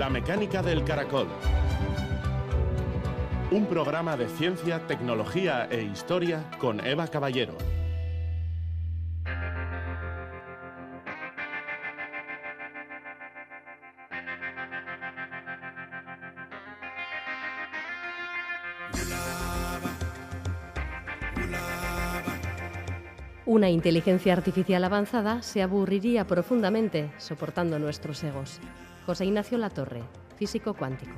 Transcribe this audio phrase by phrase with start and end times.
[0.00, 1.28] La mecánica del caracol.
[3.50, 7.52] Un programa de ciencia, tecnología e historia con Eva Caballero.
[23.44, 28.62] Una inteligencia artificial avanzada se aburriría profundamente soportando nuestros egos.
[29.06, 30.02] José Ignacio Latorre,
[30.36, 31.12] físico cuántico.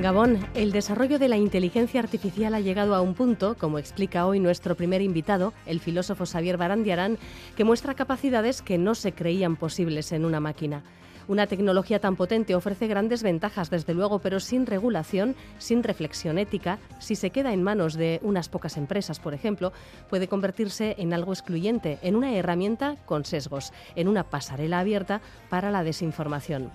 [0.00, 4.40] Gabón, el desarrollo de la inteligencia artificial ha llegado a un punto, como explica hoy
[4.40, 7.18] nuestro primer invitado, el filósofo Xavier Barandiarán,
[7.54, 10.82] que muestra capacidades que no se creían posibles en una máquina.
[11.30, 16.80] Una tecnología tan potente ofrece grandes ventajas, desde luego, pero sin regulación, sin reflexión ética,
[16.98, 19.72] si se queda en manos de unas pocas empresas, por ejemplo,
[20.08, 25.70] puede convertirse en algo excluyente, en una herramienta con sesgos, en una pasarela abierta para
[25.70, 26.72] la desinformación.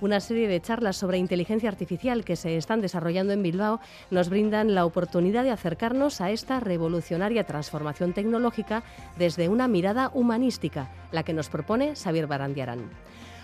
[0.00, 4.74] Una serie de charlas sobre inteligencia artificial que se están desarrollando en Bilbao nos brindan
[4.74, 8.82] la oportunidad de acercarnos a esta revolucionaria transformación tecnológica
[9.18, 12.88] desde una mirada humanística, la que nos propone Xavier Barandiarán.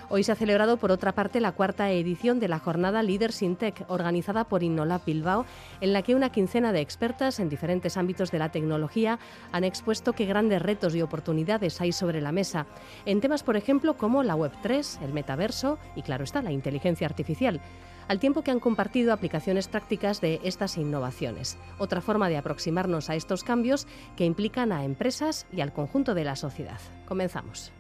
[0.09, 3.57] Hoy se ha celebrado, por otra parte, la cuarta edición de la jornada Leaders in
[3.57, 5.45] Tech, organizada por Innolab Bilbao,
[5.81, 9.19] en la que una quincena de expertas en diferentes ámbitos de la tecnología
[9.51, 12.67] han expuesto qué grandes retos y oportunidades hay sobre la mesa,
[13.05, 17.61] en temas, por ejemplo, como la Web3, el metaverso y, claro está, la inteligencia artificial
[18.07, 21.59] al tiempo que han compartido aplicaciones prácticas de estas innovaciones.
[21.79, 26.23] Otra forma de aproximarnos a estos cambios que implican a empresas y al conjunto de
[26.23, 26.79] la sociedad.
[27.09, 27.73] Comenzamos.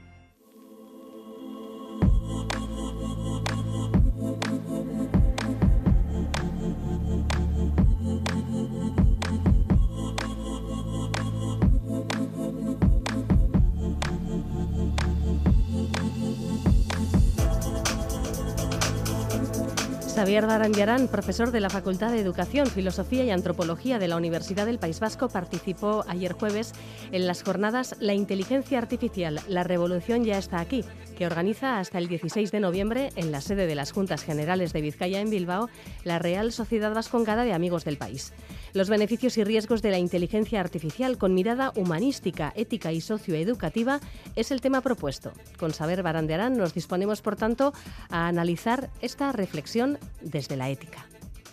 [20.16, 24.78] Xavier Darandiarán, profesor de la Facultad de Educación, Filosofía y Antropología de la Universidad del
[24.78, 26.72] País Vasco, participó ayer jueves
[27.12, 32.06] en las jornadas La inteligencia artificial, la revolución ya está aquí, que organiza hasta el
[32.06, 35.68] 16 de noviembre en la sede de las Juntas Generales de Vizcaya en Bilbao
[36.04, 38.32] la Real Sociedad Vascongada de Amigos del País.
[38.74, 44.00] Los beneficios y riesgos de la inteligencia artificial con mirada humanística, ética y socioeducativa
[44.36, 45.32] es el tema propuesto.
[45.58, 47.72] Con Saber Barandearán nos disponemos, por tanto,
[48.10, 51.06] a analizar esta reflexión desde la ética.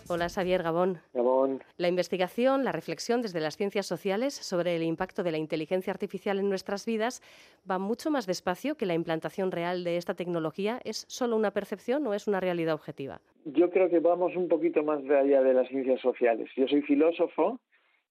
[0.06, 0.98] Hola, Xavier Gabón.
[1.14, 1.62] Gabón.
[1.78, 6.38] La investigación, la reflexión desde las ciencias sociales sobre el impacto de la inteligencia artificial
[6.38, 7.22] en nuestras vidas
[7.68, 10.78] va mucho más despacio que la implantación real de esta tecnología.
[10.84, 13.22] ¿Es solo una percepción o es una realidad objetiva?
[13.46, 16.50] Yo creo que vamos un poquito más allá de las ciencias sociales.
[16.54, 17.58] Yo soy filósofo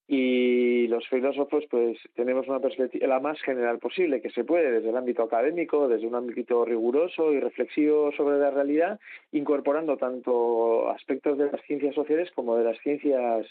[0.08, 4.90] y los filósofos pues tenemos una perspectiva la más general posible que se puede desde
[4.90, 9.00] el ámbito académico, desde un ámbito riguroso y reflexivo sobre la realidad,
[9.31, 13.47] incorporando tanto aspectos de las ciencias sociales como de las ciencias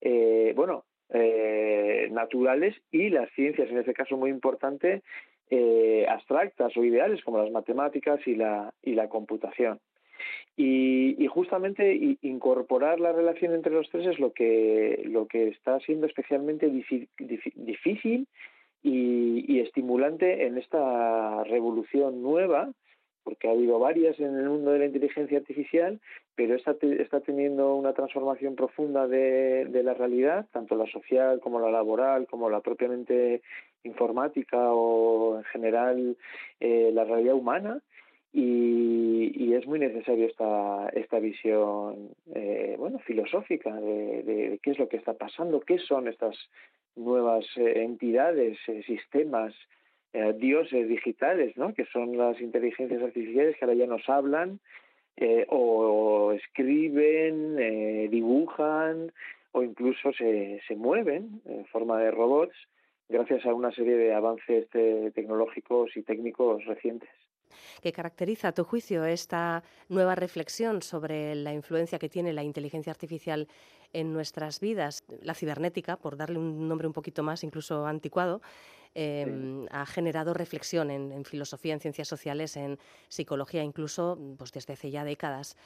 [0.00, 5.02] eh, bueno eh, naturales y las ciencias en este caso muy importante
[5.50, 9.80] eh, abstractas o ideales como las matemáticas y la y la computación.
[10.56, 16.06] Y, justamente incorporar la relación entre los tres es lo que, lo que está siendo
[16.06, 18.26] especialmente difícil
[18.82, 22.70] y, estimulante en esta revolución nueva,
[23.22, 26.00] porque ha habido varias en el mundo de la inteligencia artificial,
[26.34, 31.70] pero esta está teniendo una transformación profunda de, la realidad, tanto la social como la
[31.70, 33.42] laboral, como la propiamente
[33.82, 36.16] informática o en general
[36.60, 37.80] eh, la realidad humana
[38.32, 44.96] y, es muy necesario esta, esta visión eh, bueno filosófica de, qué es lo que
[44.96, 46.36] está pasando, qué son estas
[46.96, 49.54] nuevas eh, entidades, eh, sistemas,
[50.40, 51.72] dioses digitales, ¿no?
[51.72, 54.58] que son las inteligencias artificiales que ahora ya nos hablan
[55.46, 59.12] o, escriben, dibujan
[59.52, 62.56] o incluso se, se mueven en forma de robots
[63.08, 64.68] gracias a una serie de avances
[65.14, 67.10] tecnológicos y técnicos recientes
[67.82, 72.90] que caracteriza, a tu juicio, esta nueva reflexión sobre la influencia que tiene la inteligencia
[72.90, 73.48] artificial
[73.92, 78.40] en nuestras vidas, la cibernética, por darle un nombre un poquito más, incluso anticuado,
[78.94, 84.90] em, ha generado reflexión en, filosofía, en ciencias sociales, en psicología, incluso pues, desde hace
[84.90, 85.56] ya décadas.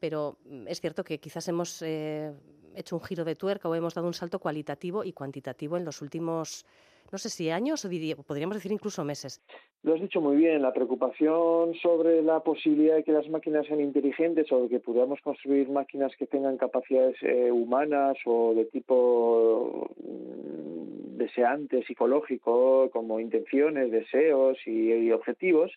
[0.00, 2.32] Pero mm, es cierto que quizás hemos eh,
[2.74, 6.02] hecho un giro de tuerca o hemos dado un salto cualitativo y cuantitativo en los
[6.02, 6.64] últimos
[7.12, 9.40] no sé si años o podríamos decir incluso meses.
[9.82, 13.80] Lo has dicho muy bien, la preocupación sobre la posibilidad de que las máquinas sean
[13.80, 19.90] inteligentes o de que podamos construir máquinas que tengan capacidades eh, humanas o de tipo
[20.04, 25.72] mm, deseante psicológico, como intenciones, deseos y, objetivos,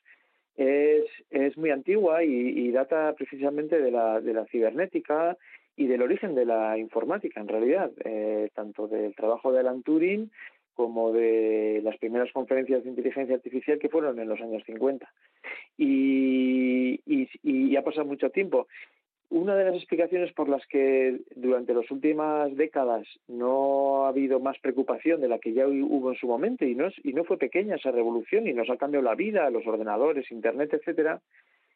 [0.56, 5.38] es, es, muy antigua y, data precisamente de la, de la cibernética
[5.76, 10.30] y del origen de la informática, en realidad, eh, tanto del trabajo de Alan Turing
[10.76, 15.08] como de las primeras conferencias de inteligencia artificial que fueron en los años 50.
[15.78, 18.68] Y, y, ha pasado mucho tiempo.
[19.30, 24.60] Una de las explicaciones por las que durante las últimas décadas no ha habido más
[24.60, 27.76] preocupación de la que ya hubo en su momento y no, y no fue pequeña
[27.76, 31.22] esa revolución y nos ha cambiado la vida, los ordenadores, Internet, etcétera,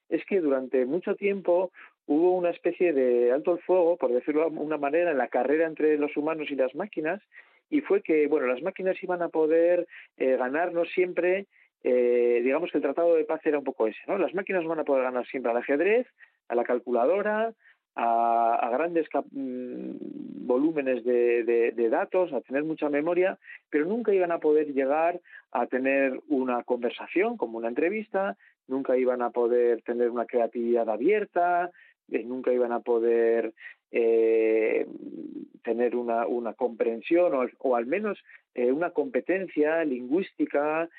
[0.09, 1.71] es que durante mucho tiempo
[2.07, 5.65] hubo una especie de alto el fuego, por decirlo de una manera, en la carrera
[5.65, 7.21] entre los humanos y las máquinas
[7.69, 11.47] y fue que, bueno, las máquinas iban a poder eh, ganarnos siempre
[11.87, 14.17] eh, digamos que el tratado de paz era un poco ese, ¿no?
[14.17, 16.07] Las máquinas van a poder ganar siempre al ajedrez,
[16.47, 17.53] a la calculadora,
[17.95, 23.37] a, grandes mm, volúmenes de, datos, a tener mucha memoria,
[23.69, 25.21] pero nunca iban a poder llegar
[25.51, 28.35] a tener una conversación como una entrevista,
[28.67, 31.69] nunca iban a poder tener una creatividad abierta,
[32.11, 33.53] eh, nunca iban a poder
[33.91, 34.85] eh,
[35.63, 38.17] tener una, una comprensión o, o, al menos
[38.53, 40.89] eh, una competencia lingüística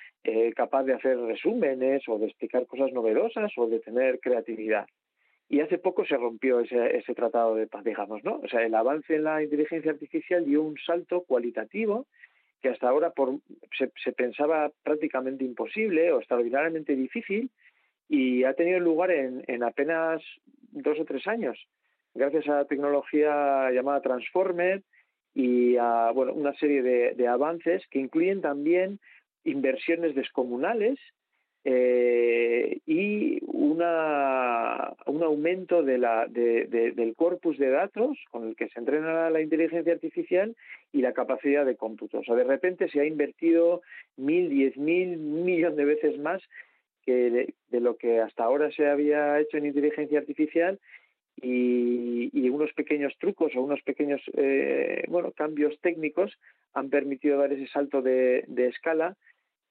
[0.56, 4.87] capaz de hacer resúmenes o de explicar cosas novedosas o de tener creatividad.
[5.49, 8.41] Y hace poco se rompió ese, ese tratado de paz, digamos, ¿no?
[8.43, 12.06] O sea, el avance en la inteligencia artificial dio un salto cualitativo
[12.61, 13.38] que hasta ahora por,
[13.79, 17.50] se, se pensaba prácticamente imposible o extraordinariamente difícil
[18.09, 20.23] y ha tenido lugar en, en apenas
[20.73, 21.59] dos o tres años,
[22.16, 24.82] gracias a la tecnología llamada Transformer
[25.34, 28.98] y a una serie de, avances que incluyen también
[29.44, 30.98] inversiones descomunales
[31.64, 33.82] eh, y un
[35.22, 40.56] aumento del corpus de datos con el que se entrena la inteligencia artificial
[40.92, 42.20] y la capacidad de cómputo.
[42.20, 43.82] O sea, de repente se ha invertido
[44.16, 46.42] mil, diez mil, un millón de veces más
[47.04, 50.80] que de, lo que hasta ahora se había hecho en inteligencia artificial
[51.41, 56.38] y, y unos pequeños trucos o unos pequeños eh, bueno cambios técnicos
[56.73, 59.17] han permitido dar ese salto de, de escala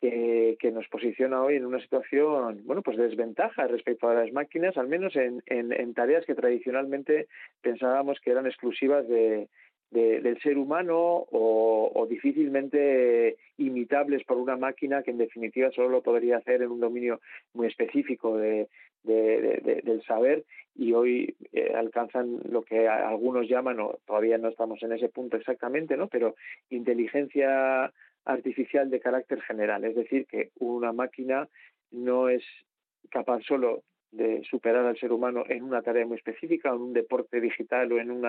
[0.02, 4.78] que, nos posiciona hoy en una situación, bueno, pues de desventaja respecto a las máquinas,
[4.78, 7.28] al menos en, en, tareas que tradicionalmente
[7.62, 9.48] pensábamos que eran exclusivas de,
[9.92, 16.38] del ser humano o, difícilmente imitables por una máquina que en definitiva solo lo podría
[16.38, 17.20] hacer en un dominio
[17.54, 18.68] muy específico de,
[19.06, 20.44] del saber
[20.76, 25.38] y hoy eh, alcanzan lo que algunos llaman, o todavía no estamos en ese punto
[25.38, 26.08] exactamente, ¿no?
[26.08, 26.36] pero
[26.70, 27.92] inteligencia
[28.26, 31.48] artificial de carácter general, es decir, que una máquina
[31.92, 32.44] no es
[33.10, 37.40] capaz solo de superar al ser humano en una tarea muy específica, en un deporte
[37.40, 38.26] digital o en un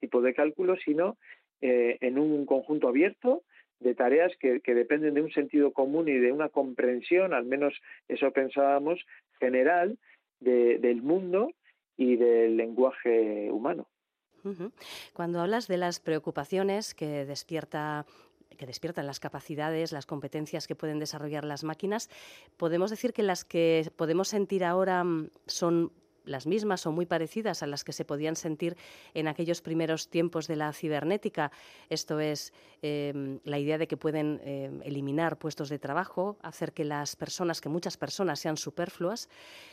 [0.00, 1.16] tipo de cálculo, sino
[1.60, 3.42] eh, en un conjunto abierto
[3.80, 7.74] de tareas que, dependen de un sentido común y de una comprensión, al menos
[8.08, 9.04] eso pensábamos,
[9.38, 9.98] general
[10.40, 11.52] del mundo
[11.96, 13.88] y del lenguaje humano.
[15.12, 18.06] Cuando hablas de las preocupaciones que despierta
[18.56, 22.10] que despiertan las capacidades, las competencias que pueden desarrollar las máquinas,
[22.56, 25.92] podemos decir que las que podemos sentir ahora mm, son
[26.28, 28.76] las mismas o muy parecidas a las que se podían sentir
[29.14, 31.50] en aquellos primeros tiempos de la cibernética.
[31.88, 36.84] Esto es em, la idea de que pueden em, eliminar puestos de trabajo, hacer que
[36.84, 39.28] las personas, que muchas personas sean superfluas,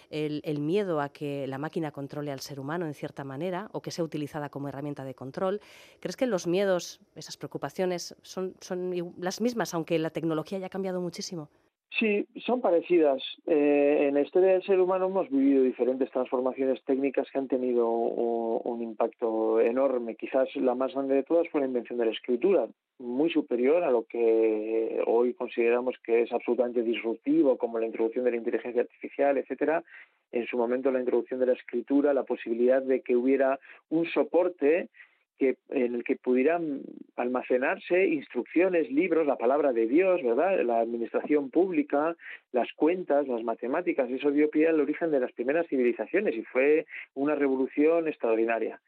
[0.10, 3.92] el, miedo a que la máquina controle al ser humano en cierta manera o que
[3.92, 5.62] sea utilizada como herramienta de control.
[6.00, 11.02] ¿Crees que los miedos, esas preocupaciones, son, son las mismas, aunque la tecnología haya cambiado
[11.02, 11.50] muchísimo?
[12.00, 13.24] Sí, son parecidas.
[13.46, 17.88] Eh, en la historia del ser humano hemos vivido diferentes transformaciones técnicas que han tenido
[17.90, 20.16] un, impacto enorme.
[20.16, 22.68] Quizás la más grande de todas fue la invención de la escritura,
[23.00, 28.32] muy superior a lo que hoy consideramos que es absolutamente disruptivo, como la introducción de
[28.32, 29.84] la inteligencia artificial, etcétera.
[30.32, 33.60] En su momento la introducción de la escritura, la posibilidad de que hubiera
[33.90, 34.90] un soporte
[35.38, 36.82] que, en el que pudieran
[37.16, 40.62] almacenarse instrucciones, libros, la palabra de Dios, ¿verdad?
[40.64, 42.16] La administración pública,
[42.52, 46.86] las cuentas, las matemáticas, eso dio pie al origen de las primeras civilizaciones y fue
[47.14, 48.80] una revolución extraordinaria.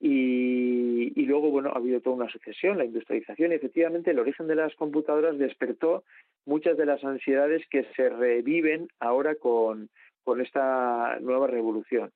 [0.00, 4.54] Y, luego, bueno, ha habido toda una sucesión, la industrialización, y efectivamente el origen de
[4.54, 6.04] las computadoras despertó
[6.46, 9.90] muchas de las ansiedades que se reviven ahora con,
[10.22, 12.12] con esta nueva revolución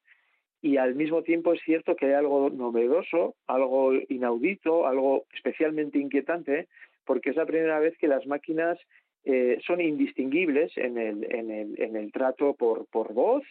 [0.62, 6.68] y al mismo tiempo es cierto que hay algo novedoso, algo inaudito, algo especialmente inquietante,
[7.04, 8.78] porque es la primera vez que las máquinas
[9.24, 13.42] eh, son indistinguibles en el, en el, en el trato por, por voz,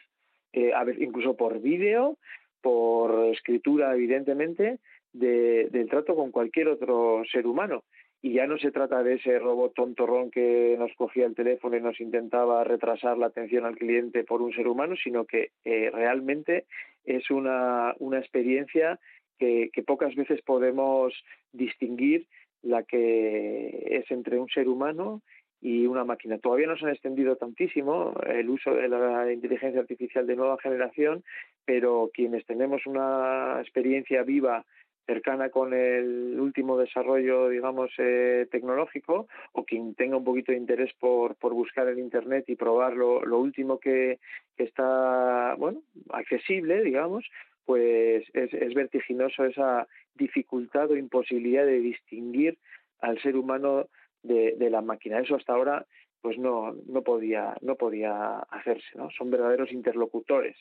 [0.53, 2.17] eh, a ver, incluso por vídeo,
[2.61, 4.79] por escritura, evidentemente,
[5.11, 7.83] de, del trato con cualquier otro ser humano.
[8.21, 11.81] Y ya no se trata de ese robot tontorrón que nos cogía el teléfono y
[11.81, 16.65] nos intentaba retrasar la atención al cliente por un ser humano, sino que eh, realmente
[17.03, 18.99] es una, una experiencia
[19.39, 21.13] que, que, pocas veces podemos
[21.51, 22.27] distinguir
[22.61, 25.23] la que es entre un ser humano
[25.59, 26.37] y una máquina.
[26.37, 31.23] Todavía no se han extendido tantísimo el uso de la inteligencia artificial de nueva generación,
[31.65, 34.63] pero quienes tenemos una experiencia viva
[35.05, 40.93] cercana con el último desarrollo, digamos, eh, tecnológico, o quien tenga un poquito de interés
[40.99, 44.19] por, por buscar en Internet y probar lo, último que,
[44.57, 45.81] está, bueno,
[46.11, 47.25] accesible, digamos,
[47.65, 52.57] pues es, es vertiginoso esa dificultad o imposibilidad de distinguir
[52.99, 53.87] al ser humano
[54.23, 55.19] de, de la máquina.
[55.19, 55.85] Eso hasta ahora
[56.21, 59.09] pues no, no podía, no podía hacerse, ¿no?
[59.09, 60.55] Son verdaderos interlocutores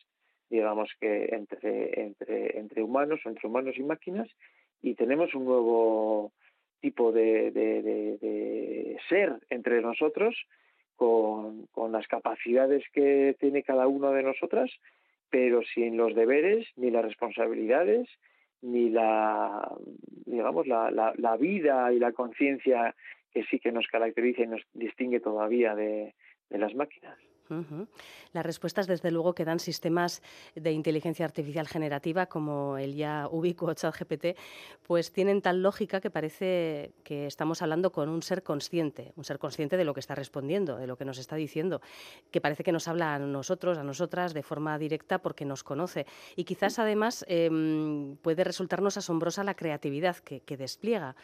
[0.51, 4.29] digamos que entre, entre, entre humanos, entre humanos y máquinas,
[4.83, 6.33] y tenemos un nuevo
[6.81, 10.35] tipo de, ser entre nosotros
[10.97, 14.71] con, con, las capacidades que tiene cada uno de nosotras,
[15.31, 18.09] pero sin los deberes ni las responsabilidades
[18.63, 19.75] ni la
[20.27, 22.95] digamos la, la, la vida y la conciencia
[23.33, 26.15] que sí que nos caracteriza y nos distingue todavía de,
[26.51, 27.17] de las máquinas.
[28.33, 30.23] Las respuestas, desde luego, que dan sistemas
[30.55, 34.37] de inteligencia artificial generativa como el ya ubicuo ChatGPT,
[34.83, 39.39] pues tienen tal lógica que parece que estamos hablando con un ser consciente, un ser
[39.39, 41.81] consciente de lo que está respondiendo, de lo que nos está diciendo,
[42.31, 46.07] que parece que nos habla a nosotros, a nosotras, de forma directa porque nos conoce.
[46.37, 51.17] Y quizás, además, em, puede resultarnos asombrosa la creatividad que, que despliega.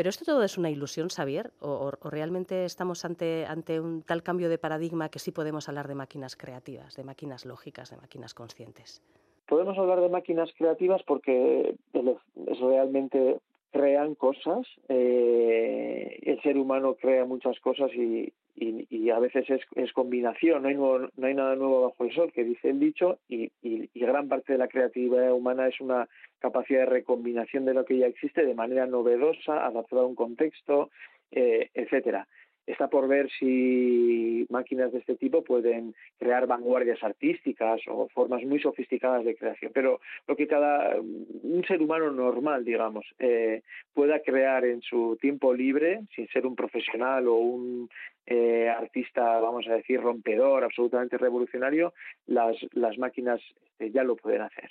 [0.00, 4.48] Pero esto todo es una ilusión, Xavier, o, realmente estamos ante, ante un tal cambio
[4.48, 9.02] de paradigma que sí podemos hablar de máquinas creativas, de máquinas lógicas, de máquinas conscientes.
[9.46, 13.40] Podemos hablar de máquinas creativas porque realmente
[13.72, 19.92] crean cosas, eh, el ser humano crea muchas cosas y, y, y a veces es,
[19.92, 23.18] combinación, no hay, nuevo, no hay, nada nuevo bajo el sol, que dice el dicho,
[23.28, 27.84] y, y, gran parte de la creatividad humana es una capacidad de recombinación de lo
[27.84, 30.90] que ya existe de manera novedosa, adaptada a un contexto,
[31.30, 32.26] eh, etcétera.
[32.70, 38.60] Está por ver si máquinas de este tipo pueden crear vanguardias artísticas o formas muy
[38.60, 43.62] sofisticadas de creación, pero lo que cada un ser humano normal, digamos, eh,
[43.92, 47.88] pueda crear en su tiempo libre, sin ser un profesional o un
[48.26, 51.92] eh, artista, vamos a decir, rompedor, absolutamente revolucionario,
[52.28, 52.56] las,
[52.98, 53.40] máquinas
[53.80, 54.70] eh, ya lo pueden hacer.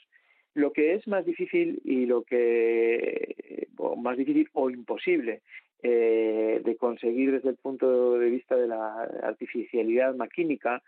[0.53, 5.41] Lo que es más difícil y lo que más difícil o imposible
[5.81, 10.81] eh, de conseguir desde el punto de vista de la artificialidad maquínica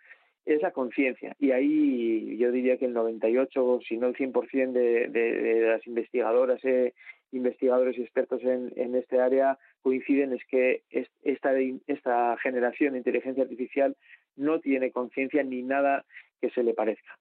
[0.45, 1.36] es la conciencia.
[1.39, 5.86] Y ahí yo diría que el 98, si no el 100% de, de, de las
[5.86, 6.93] investigadoras, eh,
[7.31, 10.83] investigadores y expertos en, en este área coinciden es que
[11.24, 11.53] esta,
[11.88, 13.95] esta generación de inteligencia artificial
[14.36, 16.05] no tiene conciencia ni nada
[16.41, 17.17] que se le parezca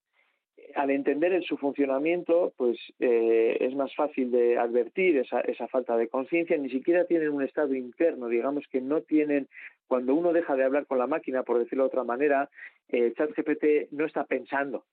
[0.75, 5.97] al entender en su funcionamiento, pues eh, es más fácil de advertir esa, esa falta
[5.97, 9.49] de conciencia, ni siquiera tienen un estado interno, digamos que no tienen,
[9.87, 12.49] cuando uno deja de hablar con la máquina, por decirlo de otra manera,
[12.89, 14.85] eh, ChatGPT no está pensando,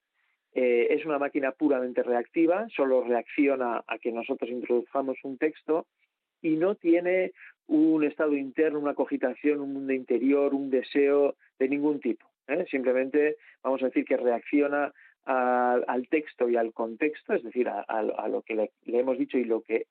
[0.53, 5.85] eh, es una máquina puramente reactiva, solo reacciona a que nosotros introduzcamos un texto
[6.41, 7.33] y no tiene
[7.67, 12.25] un estado interno, una cogitación, un mundo interior, un deseo de ningún tipo.
[12.47, 12.65] ¿eh?
[12.71, 14.93] Simplemente vamos a decir que reacciona
[15.27, 19.61] al, texto y al contexto, es decir, a, lo que le, hemos dicho y lo
[19.61, 19.87] que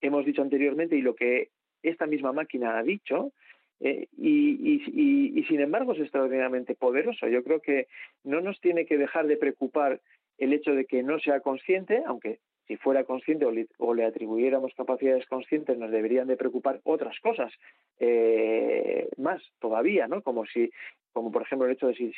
[0.00, 1.50] hemos dicho anteriormente y lo que
[1.82, 3.32] esta misma máquina ha dicho,
[3.80, 7.28] eh, y, sin embargo es extraordinariamente poderoso.
[7.28, 7.88] Yo creo que
[8.24, 10.00] no nos tiene que dejar de preocupar
[10.38, 13.46] el hecho de que no sea consciente, aunque si fuera consciente
[13.78, 17.52] o le, atribuyéramos capacidades conscientes nos deberían de preocupar otras cosas
[17.98, 20.22] eh, más todavía, ¿no?
[20.22, 20.70] Como si,
[21.12, 22.12] como por ejemplo el hecho de si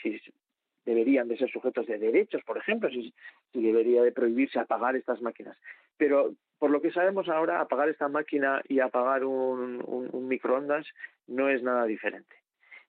[0.84, 3.12] deberían de ser sujetos de derechos, por ejemplo, si,
[3.52, 5.56] debería de prohibirse apagar estas máquinas.
[5.96, 10.86] Pero por lo que sabemos ahora, apagar esta máquina y apagar un, microondas
[11.26, 12.36] no es nada diferente.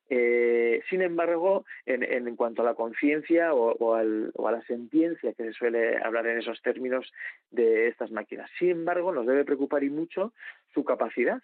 [0.10, 5.98] Eh, sin embargo, en, cuanto a la conciencia o, a la sentiencia que se suele
[5.98, 7.12] hablar en esos términos
[7.52, 10.34] de estas máquinas, sin embargo, nos debe preocupar y mucho
[10.74, 11.42] su capacidad,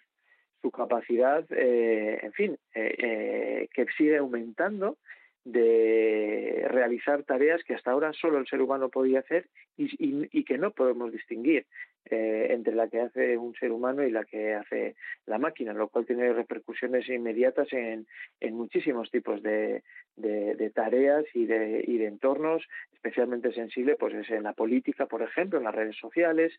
[0.60, 4.98] su capacidad, eh, en fin, eh que sigue aumentando
[5.44, 10.58] de realizar tareas que hasta ahora solo el ser humano podía hacer y, y, que
[10.58, 11.66] no podemos distinguir
[12.10, 15.88] eh, entre la que hace un ser humano y la que hace la máquina, lo
[15.88, 18.06] cual tiene repercusiones inmediatas en,
[18.40, 19.82] en muchísimos tipos de,
[20.16, 25.06] de, de tareas y de, y de entornos, especialmente sensible pues es en la política,
[25.06, 26.52] por ejemplo, en las redes sociales,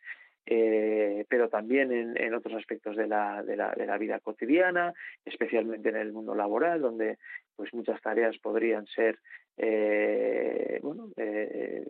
[0.45, 4.93] eh, pero también en, otros aspectos de la, de, la, de la vida cotidiana,
[5.25, 7.17] especialmente en el mundo laboral, donde
[7.55, 9.19] pues muchas tareas podrían ser
[9.57, 11.85] eh, bueno, eh,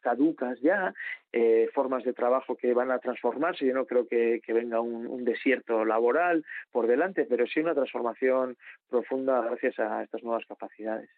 [0.00, 0.94] caducas ya,
[1.32, 3.66] eh, formas de trabajo que van a transformarse.
[3.66, 8.56] Yo no creo que, venga un, desierto laboral por delante, pero sí una transformación
[8.88, 11.10] profunda gracias a estas nuevas capacidades.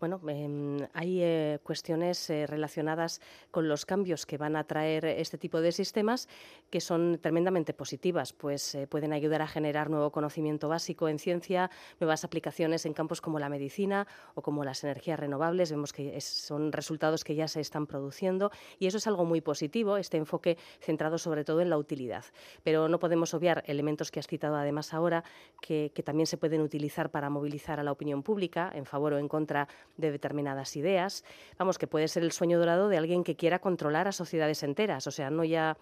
[0.00, 5.38] Bueno, em, hay eh, cuestiones eh, relacionadas con los cambios que van a traer este
[5.38, 6.28] tipo de sistemas
[6.70, 11.68] que son tremendamente positivas, pues eh, pueden ayudar a generar nuevo conocimiento básico en ciencia,
[11.98, 15.72] nuevas aplicaciones en campos como la medicina o como las energías renovables.
[15.72, 19.96] Vemos que son resultados que ya se están produciendo y eso es algo muy positivo,
[19.96, 22.24] este enfoque centrado sobre todo en la utilidad.
[22.62, 25.24] Pero no podemos obviar elementos que has citado además ahora
[25.60, 29.18] que, que también se pueden utilizar para movilizar a la opinión pública en favor o
[29.18, 29.66] en contra
[29.98, 31.24] de determinadas ideas.
[31.58, 35.06] Vamos, que puede ser el sueño dorado de alguien que quiera controlar a sociedades enteras,
[35.06, 35.76] o sea, no ya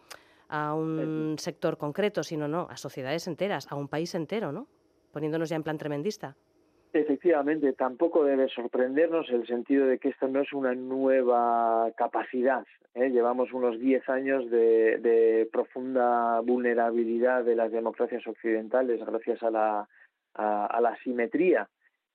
[0.49, 4.66] a un sector concreto, sino no, a sociedades enteras, a un país entero, ¿no?
[5.12, 6.37] Poniéndonos ya en plan tremendista.
[6.92, 12.64] Efectivamente, tampoco debe sorprendernos el sentido de que esta no es una nueva capacidad.
[12.94, 13.11] ¿eh?
[13.11, 19.88] Llevamos unos 10 años de, de, profunda vulnerabilidad de las democracias occidentales gracias a la,
[20.35, 20.96] a, a la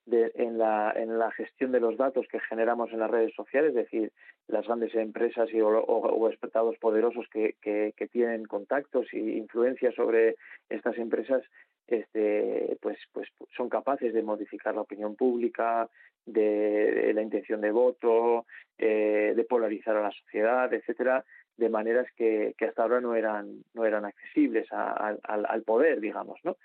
[0.02, 3.70] asimetría en, la, en la gestión de los datos que generamos en las redes sociales,
[3.70, 4.12] es decir,
[4.48, 10.36] las grandes empresas y, o, o, estados poderosos que, que, tienen contactos y influencia sobre
[10.70, 11.44] estas empresas,
[11.88, 15.90] este, pues, pues son capaces de modificar la opinión pública,
[16.26, 18.46] de, la intención de voto,
[18.78, 21.24] eh, de polarizar a la sociedad, etcétera,
[21.58, 26.40] de maneras que, que hasta ahora no eran no eran accesibles al, al poder, digamos,
[26.44, 26.58] ¿no?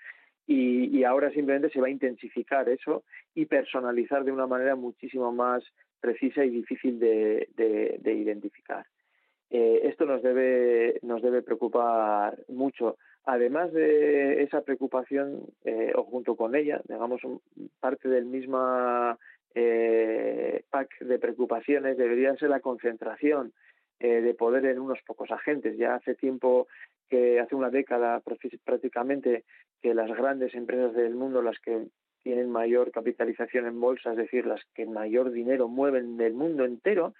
[0.47, 3.03] Y, ahora simplemente se va a intensificar eso
[3.35, 5.63] y personalizar de una manera muchísimo más
[5.99, 7.49] precisa y difícil de,
[8.05, 8.85] identificar.
[9.49, 12.97] Eh, esto nos debe, nos debe preocupar mucho.
[13.25, 17.21] Además de esa preocupación, eh, o junto con ella, digamos,
[17.81, 19.17] parte del mismo
[19.53, 23.53] eh, pack de preocupaciones debería ser la concentración
[23.99, 25.75] de poder en unos pocos agentes.
[25.75, 26.67] Ya hace tiempo
[27.09, 28.21] que hace una década
[28.63, 29.43] prácticamente
[29.81, 31.87] que las grandes empresas del mundo, las que
[32.23, 37.13] tienen mayor capitalización en bolsa, es decir, las que mayor dinero mueven del mundo entero,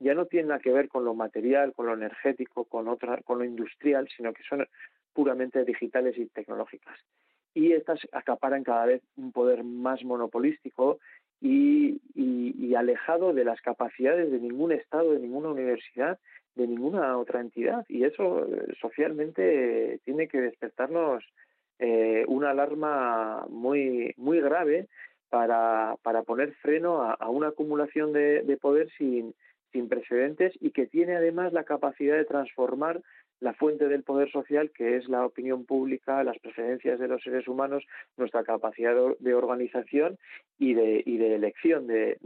[0.00, 3.38] ya no tienen nada que ver con lo material, con lo energético, con otra, con
[3.38, 4.66] lo industrial, sino que son
[5.12, 6.98] puramente digitales y tecnológicas.
[7.54, 10.98] Y estas acaparan cada vez un poder más monopolístico
[11.40, 16.18] y, y alejado de las capacidades de ningún Estado, de ninguna universidad,
[16.54, 17.84] de ninguna otra entidad.
[17.88, 21.24] Y eso eh, socialmente tiene que despertarnos
[21.78, 24.88] eh, una alarma muy, muy grave
[25.28, 29.34] para, para poner freno a, una acumulación de, de, poder sin,
[29.72, 33.02] sin precedentes y que tiene además la capacidad de transformar
[33.40, 37.46] la fuente del poder social, que es la opinión pública, las preferencias de los seres
[37.48, 37.84] humanos,
[38.16, 40.18] nuestra capacidad de organización
[40.58, 42.18] y de, y de elección de,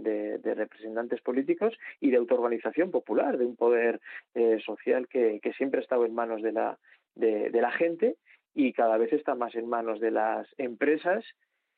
[0.44, 4.00] representantes políticos y de autoorganización popular, de un poder
[4.34, 8.16] eh, social que, siempre ha estado en manos de la gente
[8.54, 11.24] y cada vez está más en manos de las empresas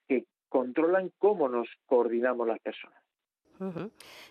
[0.09, 3.00] que controlan cómo nos coordinamos las personas.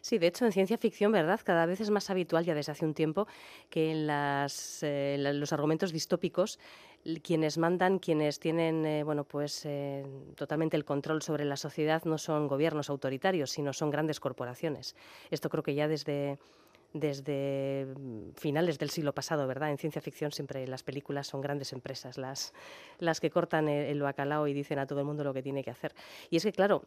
[0.01, 1.39] Sí, de hecho, en ciencia ficción, ¿verdad?
[1.43, 3.27] Cada vez es más habitual ya desde hace un tiempo
[3.69, 6.59] que en, eh, los argumentos distópicos
[7.23, 12.17] quienes mandan, quienes tienen, eh, bueno, pues eh, totalmente el control sobre la sociedad no
[12.17, 14.95] son gobiernos autoritarios, sino son grandes corporaciones.
[15.31, 16.37] Esto creo que ya desde
[16.93, 19.69] mm, finales del siglo pasado, ¿verdad?
[19.71, 22.53] En ciencia ficción siempre las películas son grandes empresas las,
[22.99, 25.71] las que cortan el, bacalao y dicen a todo el mundo lo que tiene que
[25.71, 25.95] hacer.
[26.29, 26.83] Y es que, claro,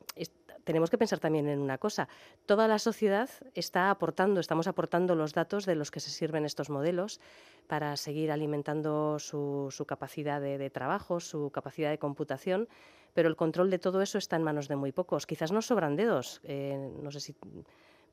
[0.64, 2.08] tenemos que pensar también en una cosa.
[2.46, 6.70] Toda la sociedad está aportando, estamos aportando los datos de los que se sirven estos
[6.70, 7.20] modelos
[7.66, 12.68] para seguir alimentando su, capacidad de, trabajo, su capacidad de computación,
[13.14, 15.26] pero el control de todo eso está en manos de muy pocos.
[15.26, 17.36] Quizás no sobran dedos, eh, no sé si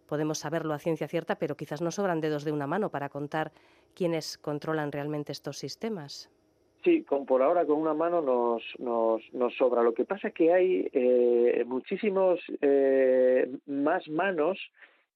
[0.07, 3.51] podemos saberlo a ciencia cierta, pero quizás no sobran dedos de una mano para contar
[3.93, 6.29] quiénes controlan realmente estos sistemas.
[6.83, 9.83] Sí, con, por ahora con una mano nos, nos, nos sobra.
[9.83, 14.57] Lo que pasa es que hay eh, muchísimos eh, más manos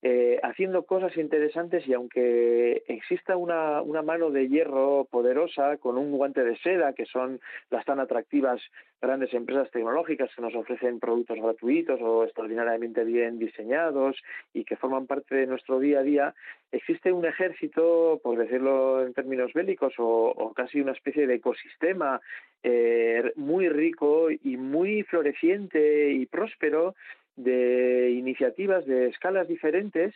[0.05, 6.43] eh, haciendo cosas interesantes y aunque exista una, mano de hierro poderosa con un guante
[6.43, 7.39] de seda, que son
[7.69, 8.61] las tan atractivas
[9.01, 14.21] grandes empresas tecnológicas que nos ofrecen productos gratuitos o extraordinariamente bien diseñados
[14.53, 16.35] y que forman parte de nuestro día a día,
[16.73, 22.19] existe un ejército, por decirlo en términos bélicos, o, casi una especie de ecosistema
[22.61, 26.93] eh, muy rico y muy floreciente y próspero
[27.35, 30.13] de iniciativas de escalas diferentes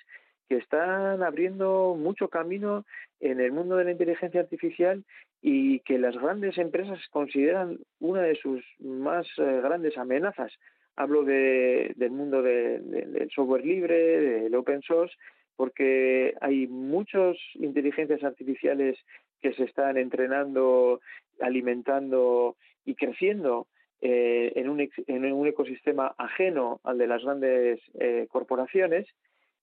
[0.49, 2.85] que están abriendo mucho camino
[3.19, 5.03] en el mundo de la inteligencia artificial
[5.41, 10.51] y que las grandes empresas consideran una de sus más eh, grandes amenazas.
[10.95, 15.15] Hablo de, del mundo del software libre, del open source,
[15.55, 18.97] porque hay muchas inteligencias artificiales
[19.41, 21.01] que se están entrenando,
[21.39, 23.67] alimentando y creciendo
[23.99, 29.07] eh, en, un, en, un, ecosistema ajeno al de las grandes eh, corporaciones.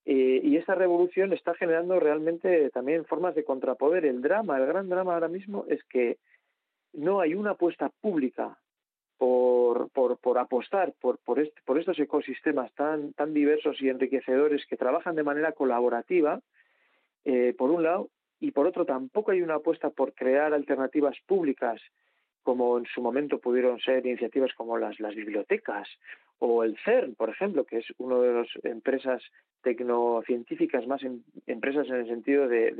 [0.07, 4.05] Eh, y esta revolución está generando realmente también formas de contrapoder.
[4.05, 6.19] El drama, el gran drama ahora mismo es que
[6.93, 8.59] no hay una apuesta pública
[9.19, 15.23] por, por, apostar por, por estos ecosistemas tan, tan diversos y enriquecedores que trabajan de
[15.23, 16.41] manera colaborativa,
[17.57, 21.81] por un lado, y por otro tampoco hay una apuesta por crear alternativas públicas
[22.45, 25.89] como en su momento pudieron ser iniciativas como las, las bibliotecas
[26.39, 29.23] o el CERN, por ejemplo, que es una de las empresas
[29.63, 32.73] tecnocientíficas más em, empresas en el sentido de,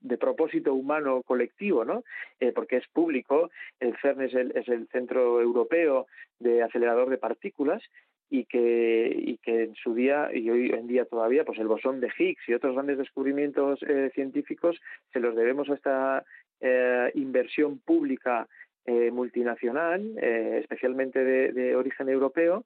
[0.00, 2.04] de, propósito humano colectivo, ¿no?
[2.40, 6.06] Eh, porque es público, el CERN es el, es el Centro Europeo
[6.40, 7.82] de Acelerador de Partículas
[8.30, 12.00] y que, y que en su día y hoy en día todavía pues el bosón
[12.00, 14.80] de Higgs y otros grandes descubrimientos eh, científicos
[15.12, 16.24] se los debemos a esta
[16.60, 18.48] eh, inversión pública
[18.86, 22.64] eh, multinacional, eh, especialmente de, origen europeo,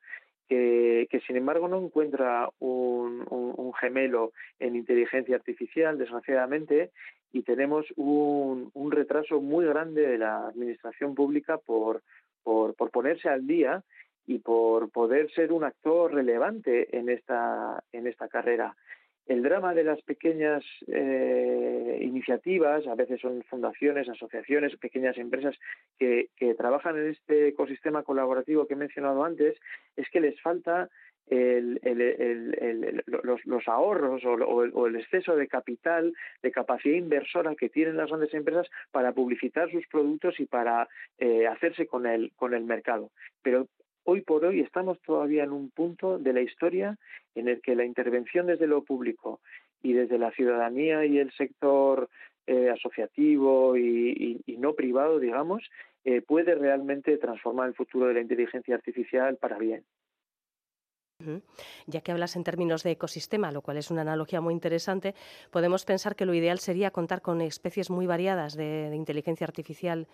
[0.48, 6.90] que, sin embargo no encuentra un, gemelo en inteligencia artificial, desgraciadamente,
[7.32, 12.02] y tenemos un, retraso muy grande de la administración pública por,
[12.92, 13.82] ponerse al día
[14.26, 18.76] y por poder ser un actor relevante en esta carrera
[19.30, 25.54] el drama de las pequeñas eh, iniciativas, a veces son fundaciones, asociaciones, pequeñas empresas
[26.00, 29.56] que, trabajan en este ecosistema colaborativo que he mencionado antes,
[29.96, 30.90] es que les falta
[33.44, 36.12] los, ahorros o, el exceso de capital,
[36.42, 40.88] de capacidad inversora que tienen las grandes empresas para publicitar sus productos y para
[41.18, 43.12] eh, hacerse con el, con el mercado.
[43.42, 43.68] Pero
[44.04, 46.98] hoy por hoy estamos todavía en un punto de la historia
[47.34, 49.40] en el que la intervención desde lo público
[49.82, 52.08] y desde la ciudadanía y el sector
[52.46, 55.62] eh, asociativo y, no privado, digamos,
[56.04, 59.84] eh, puede realmente transformar el futuro de la inteligencia artificial para bien.
[61.86, 65.14] Ya que hablas en términos de ecosistema, lo cual es una analogía muy interesante,
[65.50, 70.08] podemos pensar que lo ideal sería contar con especies muy variadas de inteligencia artificial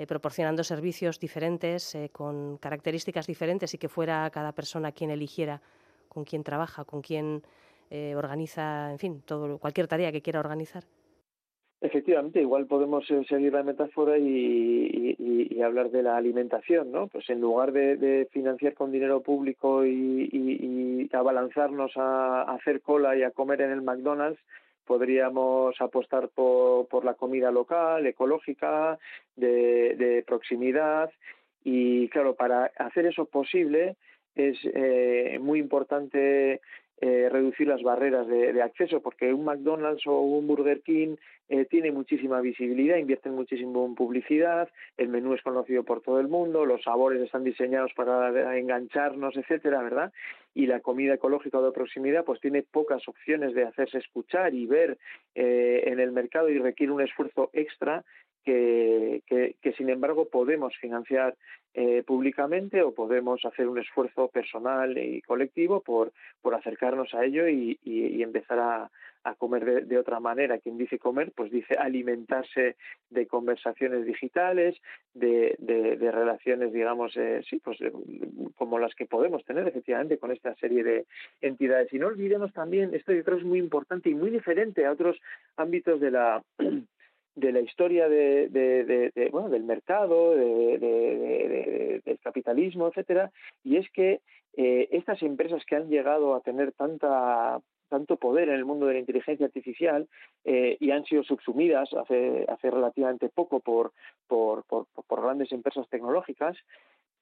[0.00, 5.60] eh, proporcionando servicios diferentes, eh, con características diferentes y que fuera cada persona quien eligiera
[6.08, 7.42] con quién trabaja, con quién
[7.90, 10.84] eh, organiza, en fin, todo, cualquier tarea que quiera organizar.
[11.82, 17.08] Efectivamente, igual podemos seguir la metáfora y, hablar de la alimentación, ¿no?
[17.08, 23.22] Pues en lugar de, financiar con dinero público y, y, abalanzarnos a hacer cola y
[23.22, 24.40] a comer en el McDonald's,
[24.90, 28.98] podríamos apostar por, la comida local, ecológica,
[29.36, 31.12] de, proximidad.
[31.62, 33.94] Y claro, para hacer eso posible
[34.34, 36.60] es eh, muy importante
[37.02, 41.16] eh, reducir las barreras de, acceso, porque un McDonald's o un Burger King
[41.48, 46.28] eh, tiene muchísima visibilidad, invierten muchísimo en publicidad, el menú es conocido por todo el
[46.28, 50.12] mundo, los sabores están diseñados para engancharnos, etcétera, ¿verdad?
[50.54, 54.98] Y la comida ecológica de proximidad, pues tiene pocas opciones de hacerse escuchar y ver
[55.34, 58.04] eh, en el mercado y requiere un esfuerzo extra
[58.50, 61.36] que, sin embargo podemos financiar
[61.74, 67.48] eh, públicamente o podemos hacer un esfuerzo personal y colectivo por, por acercarnos a ello
[67.48, 68.90] y, y, empezar a,
[69.38, 70.58] comer de, otra manera.
[70.58, 72.76] Quien dice comer, pues dice alimentarse
[73.10, 74.76] de conversaciones digitales,
[75.14, 77.78] de, de, relaciones, digamos, eh, sí, pues
[78.56, 81.06] como las que podemos tener efectivamente con esta serie de
[81.40, 81.92] entidades.
[81.92, 85.20] Y no olvidemos también, esto yo creo es muy importante y muy diferente a otros
[85.56, 86.42] ámbitos de la
[87.40, 93.30] de la historia de, bueno, del mercado, del capitalismo, etcétera,
[93.64, 94.20] y es que
[94.56, 98.94] eh, estas empresas que han llegado a tener tanta tanto poder en el mundo de
[98.94, 100.06] la inteligencia artificial
[100.44, 103.92] eh, y han sido subsumidas hace, hace relativamente poco por,
[104.28, 104.64] por,
[105.08, 106.56] grandes empresas tecnológicas,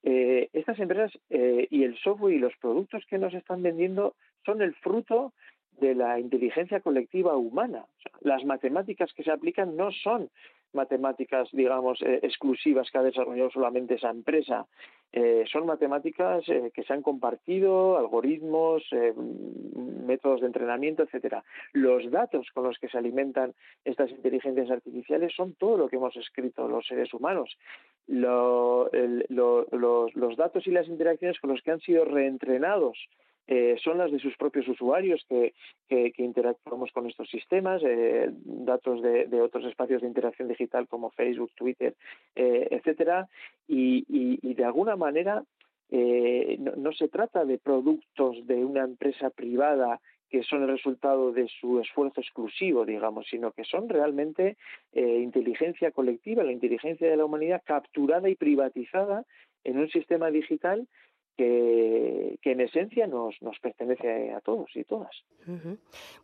[0.02, 4.74] eh, estas empresas y el software y los productos que nos están vendiendo son el
[4.74, 5.33] fruto
[5.80, 7.86] de la inteligencia colectiva humana.
[8.20, 10.28] las matemáticas que se aplican no son
[10.72, 14.66] matemáticas, digamos, eh, exclusivas que ha desarrollado solamente esa empresa.
[15.12, 18.82] Eh, son matemáticas eh, que se han compartido, algoritmos,
[20.06, 21.42] métodos de entrenamiento, etcétera.
[21.72, 26.16] Los datos con los que se alimentan estas inteligencias artificiales son todo lo que hemos
[26.16, 27.56] escrito los seres humanos.
[28.06, 28.90] los,
[29.70, 32.98] los datos y las interacciones con los que han sido reentrenados
[33.50, 35.54] eh, son las de sus propios usuarios que,
[35.88, 41.50] que, interactuamos con estos sistemas, eh, datos de, otros espacios de interacción digital como Facebook,
[41.56, 41.94] Twitter,
[42.37, 43.26] eh, etcétera,
[43.66, 44.04] y,
[44.42, 45.44] y, de alguna manera
[45.90, 51.80] no, se trata de productos de una empresa privada que son el resultado de su
[51.80, 54.58] esfuerzo exclusivo, digamos, sino que son realmente
[54.92, 59.24] inteligencia colectiva, la inteligencia de la humanidad capturada y privatizada
[59.64, 60.87] en un sistema digital
[61.38, 65.11] que, en esencia nos, nos, pertenece a todos y todas.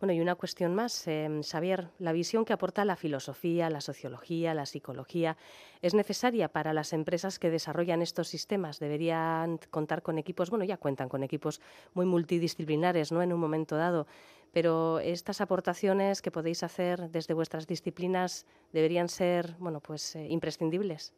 [0.01, 4.55] Bueno, y una cuestión más, eh, Xavier, la visión que aporta la filosofía, la sociología,
[4.55, 5.37] la psicología,
[5.83, 8.81] ¿es necesaria para las empresas que desarrollan estos sistemas?
[8.81, 10.51] ¿Deberían contar con equipos?
[10.51, 11.61] Bueno, ya cuentan con equipos
[11.95, 13.23] muy multidisciplinares, ¿no?
[13.23, 14.07] En un momento dado.
[14.53, 21.13] Pero estas aportaciones que podéis hacer desde vuestras disciplinas deberían ser, bueno, pues eh, imprescindibles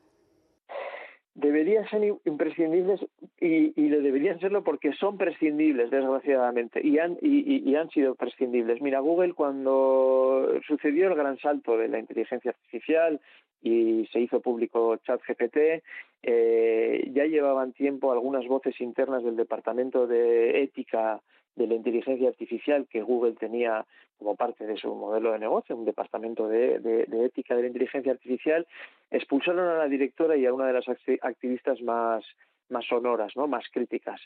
[1.37, 3.01] deberían ser imprescindibles
[3.39, 8.81] y, y, deberían serlo porque son prescindibles, desgraciadamente, y han, y, han sido prescindibles.
[8.81, 13.21] Mira, Google cuando sucedió el gran salto de la inteligencia artificial
[13.63, 15.83] y se hizo público ChatGPT,
[16.23, 21.21] eh, ya llevaban tiempo algunas voces internas del Departamento de Ética
[21.57, 23.85] de la inteligencia artificial que Google tenía
[24.19, 28.67] como parte de su modelo de negocio, un departamento de, ética de la inteligencia artificial,
[29.11, 30.89] expulsaron a la directora y a una de las
[31.23, 32.25] activistas más,
[32.69, 33.47] más sonoras, ¿no?
[33.47, 34.21] más críticas.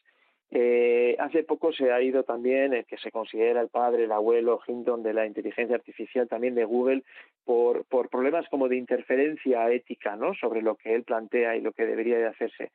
[0.52, 4.60] Eh, hace poco se ha ido también el que se considera el padre, el abuelo
[4.66, 7.04] Hinton de la inteligencia artificial también de Google
[7.44, 10.34] por, por problemas como de interferencia ética ¿no?
[10.34, 12.70] sobre lo que él plantea y lo que debería de hacerse.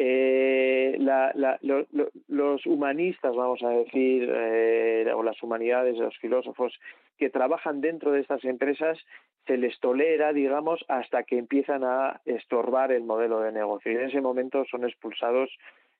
[0.00, 0.96] Eh,
[2.28, 6.72] los humanistas, vamos a decir, eh, o las humanidades, los filósofos
[7.16, 8.96] que trabajan dentro de estas empresas,
[9.48, 13.90] se les tolera, digamos, hasta que empiezan a estorbar el modelo de negocio.
[13.90, 15.50] Y en ese momento son expulsados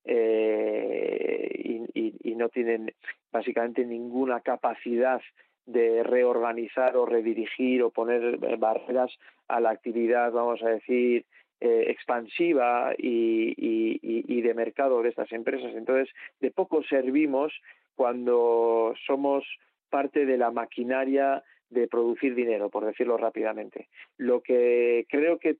[0.04, 2.92] eh, y, no tienen
[3.32, 5.20] básicamente ninguna capacidad
[5.66, 9.10] de reorganizar o redirigir o poner barreras
[9.48, 11.26] a la actividad, vamos a decir,
[11.60, 15.74] eh, expansiva y, y, de mercado de estas empresas.
[15.74, 16.08] Entonces,
[16.40, 17.52] de poco servimos
[17.96, 19.44] cuando somos
[19.90, 23.88] parte de la maquinaria de producir dinero, por decirlo rápidamente.
[24.16, 25.56] Lo que creo que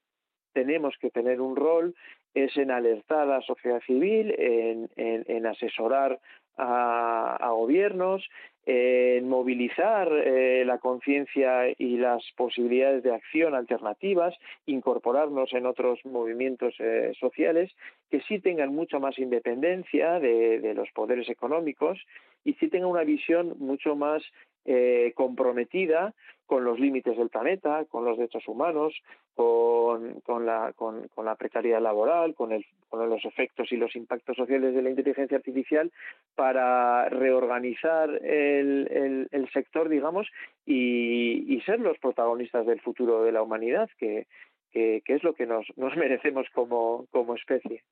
[0.52, 1.94] tenemos que tener un rol
[2.34, 6.20] es en alertar a la sociedad civil, en, en, asesorar
[6.56, 8.28] a, a, gobiernos,
[8.70, 14.34] en movilizar eh, la conciencia y las posibilidades de acción alternativas,
[14.66, 17.72] incorporarnos en otros movimientos eh, sociales
[18.10, 21.98] que sí tengan mucha más independencia de, de, los poderes económicos
[22.44, 24.22] y sí tengan una visión mucho más
[24.70, 26.12] eh, comprometida
[26.44, 28.92] con los límites del planeta, con los derechos humanos,
[29.34, 34.74] con, la, con, la precariedad laboral, con, el, con los efectos y los impactos sociales
[34.74, 35.90] de la inteligencia artificial
[36.34, 40.26] para reorganizar el, sector, digamos,
[40.66, 44.26] y, ser los protagonistas del futuro de la humanidad, que,
[44.74, 47.84] es lo que nos, nos merecemos como especie.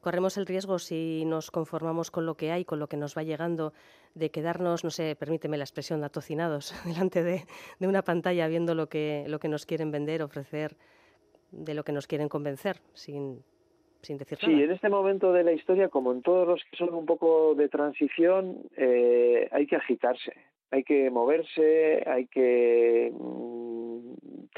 [0.00, 3.22] Corremos el riesgo si nos conformamos con lo que hay, con lo que nos va
[3.22, 3.72] llegando,
[4.14, 7.44] de quedarnos, no sé, permíteme la expresión, atocinados delante de,
[7.80, 10.76] una pantalla viendo lo que, lo que nos quieren vender, ofrecer,
[11.50, 13.42] de lo que nos quieren convencer, sin,
[14.02, 14.54] sin decir nada.
[14.54, 17.54] Sí, en este momento de la historia, como en todos los que son un poco
[17.54, 20.32] de transición, eh, hay que agitarse,
[20.70, 23.67] hay que moverse, hay que mm,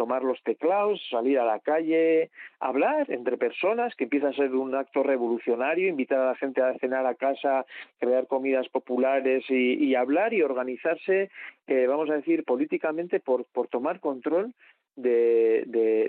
[0.00, 4.74] tomar los teclados, salir a la calle, hablar entre personas, que empieza a ser un
[4.74, 7.66] acto revolucionario, invitar a la gente a cenar a casa,
[7.98, 11.28] crear comidas populares y, hablar y organizarse,
[11.66, 14.54] eh, vamos a decir, políticamente por, por tomar control
[14.96, 15.64] de,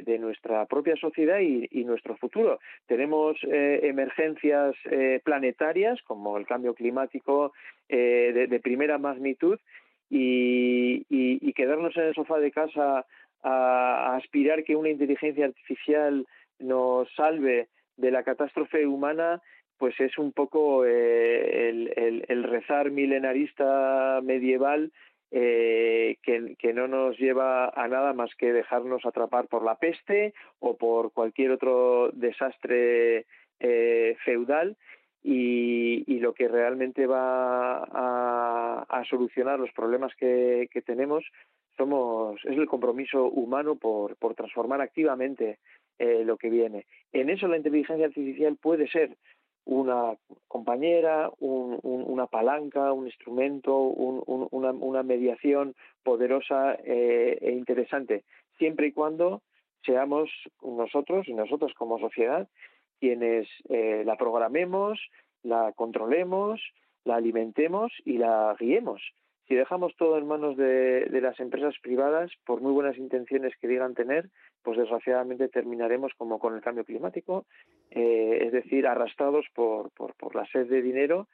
[0.05, 2.61] de, nuestra propia sociedad y, nuestro futuro.
[2.87, 7.51] Tenemos eh, emergencias eh, planetarias como el cambio climático
[7.89, 9.59] de, primera magnitud
[10.09, 13.05] y, y, quedarnos en el sofá de casa
[13.43, 16.25] a, aspirar que una inteligencia artificial
[16.59, 19.41] nos salve de la catástrofe humana,
[19.77, 21.89] pues es un poco eh,
[22.27, 24.91] el, rezar milenarista medieval
[25.31, 30.33] eh, que, que, no nos lleva a nada más que dejarnos atrapar por la peste
[30.59, 33.25] o por cualquier otro desastre
[33.59, 34.75] eh, feudal
[35.23, 41.23] y, y, lo que realmente va a, a solucionar los problemas que, que, tenemos
[41.81, 45.57] somos es el compromiso humano por, transformar activamente
[45.97, 46.85] eh, lo que viene.
[47.11, 49.17] En eso la inteligencia artificial puede ser
[49.65, 50.15] una
[50.47, 58.23] compañera, un, un, una palanca, un instrumento, un, una, una, mediación poderosa eh, e interesante,
[58.57, 59.41] siempre y cuando
[59.83, 60.29] seamos
[60.61, 62.47] nosotros y nosotros como sociedad
[62.99, 64.99] quienes eh, la programemos,
[65.41, 66.61] la controlemos
[67.03, 69.01] la alimentemos y la guiemos.
[69.51, 73.93] Si dejamos todo en manos de, las empresas privadas, por muy buenas intenciones que digan
[73.93, 74.29] tener,
[74.63, 77.45] pues desgraciadamente terminaremos como con el cambio climático,
[77.89, 81.27] eh, es decir, arrastrados por, por, por la sed de dinero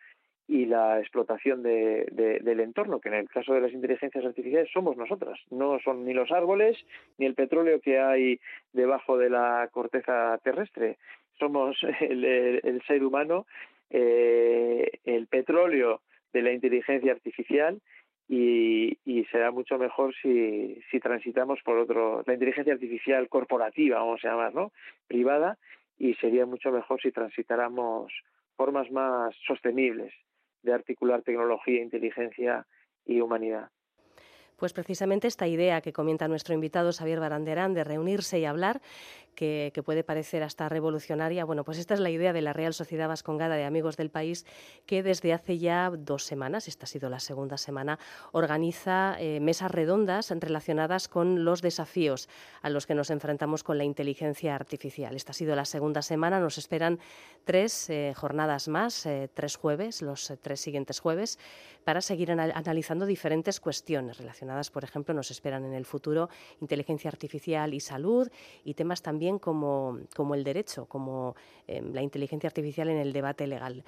[0.47, 2.08] y la explotación de,
[2.41, 6.15] del entorno, que en el caso de las inteligencias artificiales somos nosotras, no son ni
[6.15, 6.75] los árboles
[7.19, 8.39] ni el petróleo que hay
[8.73, 10.97] debajo de la corteza terrestre,
[11.38, 13.45] somos el, ser humano,
[13.91, 16.01] eh, el petróleo
[16.34, 17.80] de la inteligencia artificial
[18.28, 24.24] y, y, será mucho mejor si, si transitamos por otro, la inteligencia artificial corporativa, vamos
[24.24, 24.72] a llamar, ¿no?
[25.08, 25.58] Privada,
[25.98, 28.12] y sería mucho mejor si transitáramos
[28.56, 30.13] formas más sostenibles
[30.63, 32.66] de articular tecnología, inteligencia
[33.06, 33.70] y humanidad.
[34.58, 38.82] Pues precisamente esta idea que comenta nuestro invitado Xavier Baranderán de reunirse y hablar
[39.38, 41.46] que, puede parecer hasta revolucionaria.
[41.46, 44.46] Bueno, pues esta es la idea de la Real Sociedad Vascongada de Amigos del País,
[44.88, 48.00] que desde hace ya dos semanas, esta ha sido la segunda semana,
[48.32, 52.28] organiza eh, mesas redondas relacionadas con los desafíos
[52.63, 55.15] a los que nos enfrentamos con la inteligencia artificial.
[55.15, 57.00] Esta ha sido la segunda semana, nos esperan
[57.46, 61.38] tres eh, jornadas más, eh, tres jueves, los tres siguientes jueves,
[61.84, 66.29] para seguir analizando diferentes cuestiones relacionadas, por ejemplo, nos esperan en el futuro
[66.62, 68.29] inteligencia artificial y salud
[68.63, 71.36] y temas también como, como el derecho, como
[71.67, 73.83] em, la inteligencia artificial en el debate legal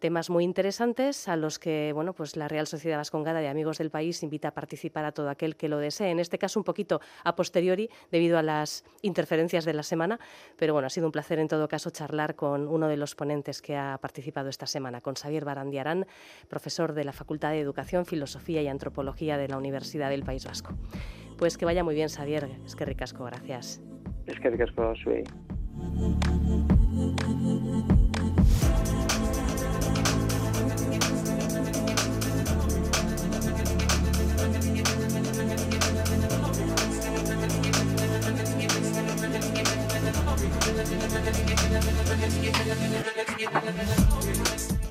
[0.00, 3.90] temas muy interesantes a los que bueno, pues la Real Sociedad Vascongada de Amigos del
[3.90, 6.10] País invita a participar a todo aquel que lo desee.
[6.10, 10.18] En este caso un poquito a posteriori debido a las interferencias de la semana,
[10.56, 13.62] pero bueno, ha sido un placer en todo caso charlar con uno de los ponentes
[13.62, 16.06] que ha participado esta semana, con Xavier Barandiarán,
[16.48, 20.74] profesor de la Facultad de Educación, Filosofía y Antropología de la Universidad del País Vasco.
[21.38, 22.48] Pues que vaya muy bien, Xavier.
[22.64, 23.80] Es que ricasco, gracias.
[24.26, 25.24] Es que ricasco, soy.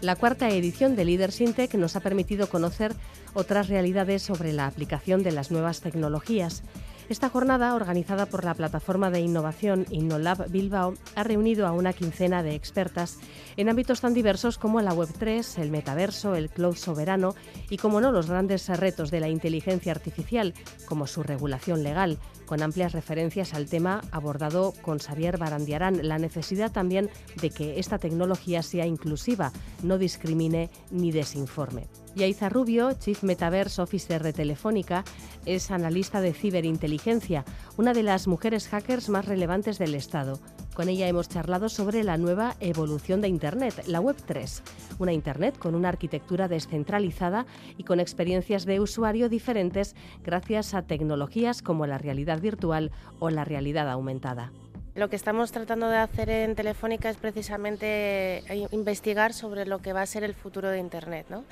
[0.09, 2.95] La cuarta edición de Leader Sintec nos ha permitido conocer
[3.35, 6.63] otras realidades sobre la aplicación de las nuevas tecnologías.
[7.09, 12.41] Esta jornada, organizada por la plataforma de innovación InnoLab Bilbao, ha reunido a una quincena
[12.41, 13.19] de expertas
[13.55, 17.35] en ámbitos tan diversos como la Web3, el metaverso, el cloud soberano
[17.69, 20.55] y, como no, los grandes retos de la inteligencia artificial,
[20.87, 22.17] como su regulación legal,
[22.49, 27.99] con amplias referencias al tema abordado con Xavier Barandiarán, la necesidad también de que esta
[27.99, 29.51] tecnología sea inclusiva,
[29.83, 31.89] no discrimine ni desinforme.
[32.15, 35.03] Yaiza Rubio, Chief Metaverse Officer de Telefónica,
[35.45, 37.45] es analista de ciberinteligencia,
[37.77, 40.39] una de las mujeres hackers más relevantes del Estado.
[40.79, 44.63] Con ella hemos charlado sobre la nueva evolución de Internet, la Web 3,
[44.99, 47.45] una Internet con una arquitectura descentralizada
[47.77, 53.43] y con experiencias de usuario diferentes gracias a tecnologías como la realidad virtual o la
[53.43, 54.53] realidad aumentada.
[54.95, 59.93] Lo que estamos tratando de hacer en Telefónica es precisamente eh, investigar sobre lo que
[59.93, 61.25] va a ser el futuro de Internet.
[61.29, 61.43] ¿no?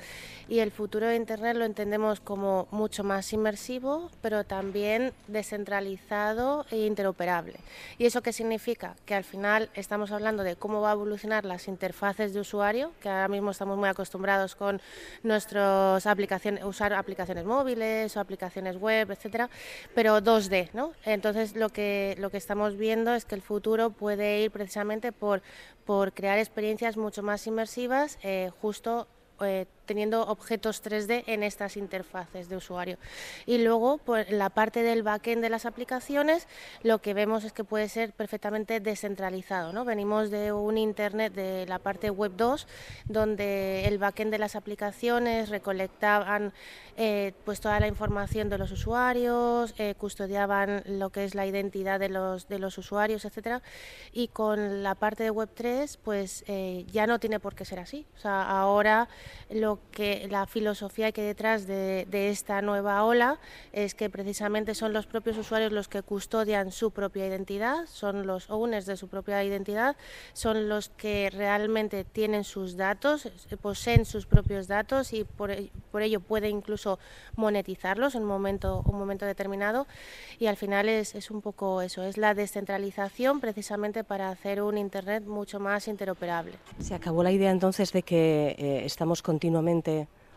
[0.48, 6.86] Y el futuro de Internet lo entendemos como mucho más inmersivo, pero también descentralizado e
[6.86, 7.58] interoperable.
[7.98, 8.96] ¿Y eso qué significa?
[9.04, 13.10] Que al final estamos hablando de cómo va a evolucionar las interfaces de usuario, que
[13.10, 14.80] ahora mismo estamos muy acostumbrados con
[15.22, 19.50] nuestras aplicaciones, usar aplicaciones móviles o aplicaciones web, etcétera,
[19.94, 20.70] pero 2D.
[20.72, 20.92] ¿no?
[21.04, 25.42] Entonces lo que, lo que estamos viendo es que el futuro puede ir precisamente por,
[25.84, 29.06] por crear experiencias mucho más inmersivas, eh, justo
[29.40, 32.98] eh, teniendo objetos 3D en estas interfaces de usuario.
[33.46, 36.46] Y luego, por la parte del backend de las aplicaciones,
[36.82, 39.72] lo que vemos es que puede ser perfectamente descentralizado.
[39.72, 39.84] ¿no?
[39.84, 42.68] Venimos de un Internet de la parte web 2,
[43.06, 46.52] donde el backend de las aplicaciones recolectaban
[46.98, 51.98] eh, pues toda la información de los usuarios, eh, custodiaban lo que es la identidad
[51.98, 53.62] de los, de los usuarios, etcétera.
[54.12, 56.44] Y con la parte de web 3, pues
[56.92, 58.04] ya no tiene por qué ser así.
[58.16, 59.08] O sea, ahora
[59.48, 63.38] lo que la filosofía que hay detrás de, esta nueva ola
[63.72, 68.48] es que precisamente son los propios usuarios los que custodian su propia identidad, son los
[68.50, 69.96] owners de su propia identidad,
[70.32, 73.28] son los que realmente tienen sus datos,
[73.60, 76.98] poseen sus propios datos y por, ello puede incluso
[77.36, 79.86] monetizarlos en un momento, un momento determinado.
[80.38, 84.78] Y al final es, es un poco eso, es la descentralización precisamente para hacer un
[84.78, 86.52] Internet mucho más interoperable.
[86.78, 89.67] Se acabó la idea entonces de que eh, estamos continuamente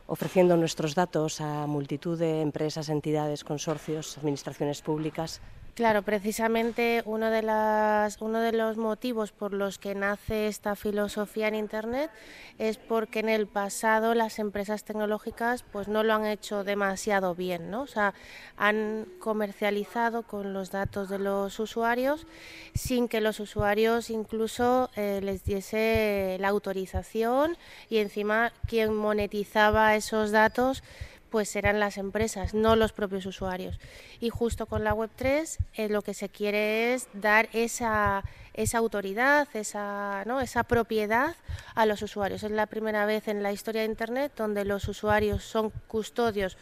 [0.08, 5.42] ofreciendo nuestros datos a multitud de empresas, entidades, consorcios, administraciones públicas.
[5.74, 12.12] Claro, precisamente uno de, las, los motivos por los que nace esta filosofía en Internet
[12.60, 17.72] es porque en el pasado las empresas tecnológicas pues no lo han hecho demasiado bien,
[17.72, 17.84] ¿no?
[17.84, 18.14] O sea,
[18.58, 22.28] han comercializado con los datos de los usuarios
[22.74, 27.58] sin que los usuarios incluso eh, les diese la autorización
[27.90, 30.84] y encima quien monetizaba esos datos
[31.32, 33.80] pues serán las empresas, no los propios usuarios.
[34.20, 38.24] Y justo con la Web3 eh, lo que se quiere es dar esa,
[38.54, 40.42] esa autoridad, esa, ¿no?
[40.42, 41.36] esa propiedad
[41.74, 42.44] a los usuarios.
[42.44, 46.58] Es la primera vez en la historia de Internet donde los usuarios son custodios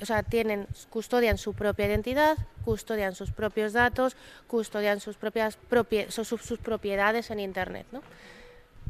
[0.00, 5.58] o sea, tienen, custodian su propia identidad, custodian sus propios datos, custodian sus propias
[6.08, 7.86] sus, propiedades en Internet.
[7.92, 8.02] ¿no?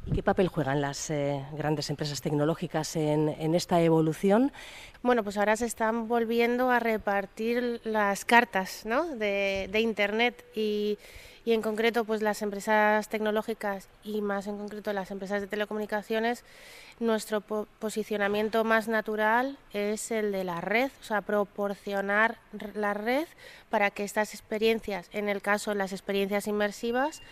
[0.07, 4.53] ¿Y qué papel juegan las eh, grandes empresas tecnológicas en, esta evolución?
[5.03, 9.07] Bueno, pues ahora se están volviendo a repartir las cartas ¿no?
[9.17, 10.99] de, Internet y,
[11.47, 16.45] en concreto pues las empresas tecnológicas y más en concreto las empresas de telecomunicaciones,
[17.01, 22.39] nuestro posicionamiento más natural es el de la red, o sea, proporcionar
[22.75, 23.27] la red
[23.71, 27.23] para que estas experiencias, en el caso de las experiencias inmersivas,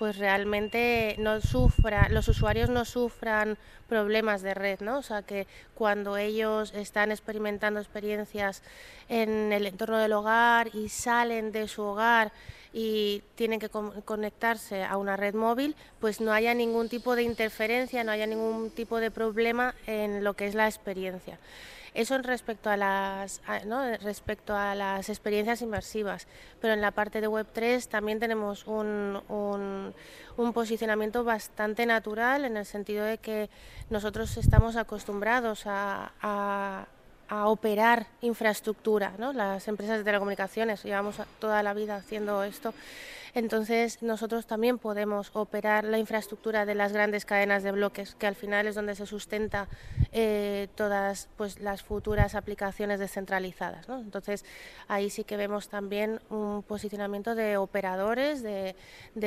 [0.00, 4.96] pues realmente no sufra, los usuarios no sufran problemas de red, ¿no?
[4.96, 8.62] O sea que cuando ellos están experimentando experiencias
[9.10, 12.32] en el entorno del hogar y salen de su hogar
[12.72, 18.02] y tienen que conectarse a una red móvil, pues no haya ningún tipo de interferencia,
[18.02, 21.38] no haya ningún tipo de problema en lo que es la experiencia.
[21.94, 23.40] Eso respecto a las
[24.02, 26.26] respecto a las experiencias inmersivas,
[26.60, 32.56] pero en la parte de Web 3 también tenemos un, un, posicionamiento bastante natural en
[32.56, 33.50] el sentido de que
[33.90, 36.86] nosotros estamos acostumbrados a, a
[37.30, 39.32] a operar infraestructura, ¿no?
[39.32, 42.74] Las empresas de telecomunicaciones llevamos toda la vida haciendo esto
[43.34, 48.34] entonces nosotros también podemos operar la infraestructura de las grandes cadenas de bloques, que al
[48.34, 49.68] final es donde se sustenta
[50.12, 53.88] eh, todas pues, las futuras aplicaciones descentralizadas.
[53.88, 54.44] Entonces
[54.88, 58.74] ahí sí que vemos también un posicionamiento de operadores, de,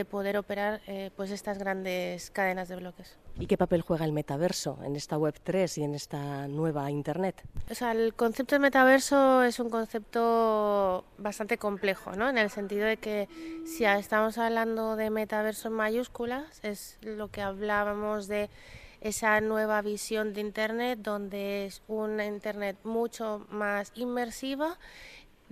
[0.09, 3.17] poder operar eh, pues estas grandes cadenas de bloques.
[3.39, 7.41] ¿Y qué papel juega el metaverso en esta Web 3 y en esta nueva Internet?
[7.69, 12.29] O sea, el concepto de metaverso es un concepto bastante complejo, ¿no?
[12.29, 13.27] En el sentido de que
[13.65, 18.49] si estamos hablando de metaverso en mayúsculas, es lo que hablábamos de
[19.01, 24.77] esa nueva visión de Internet, donde es una Internet mucho más inmersiva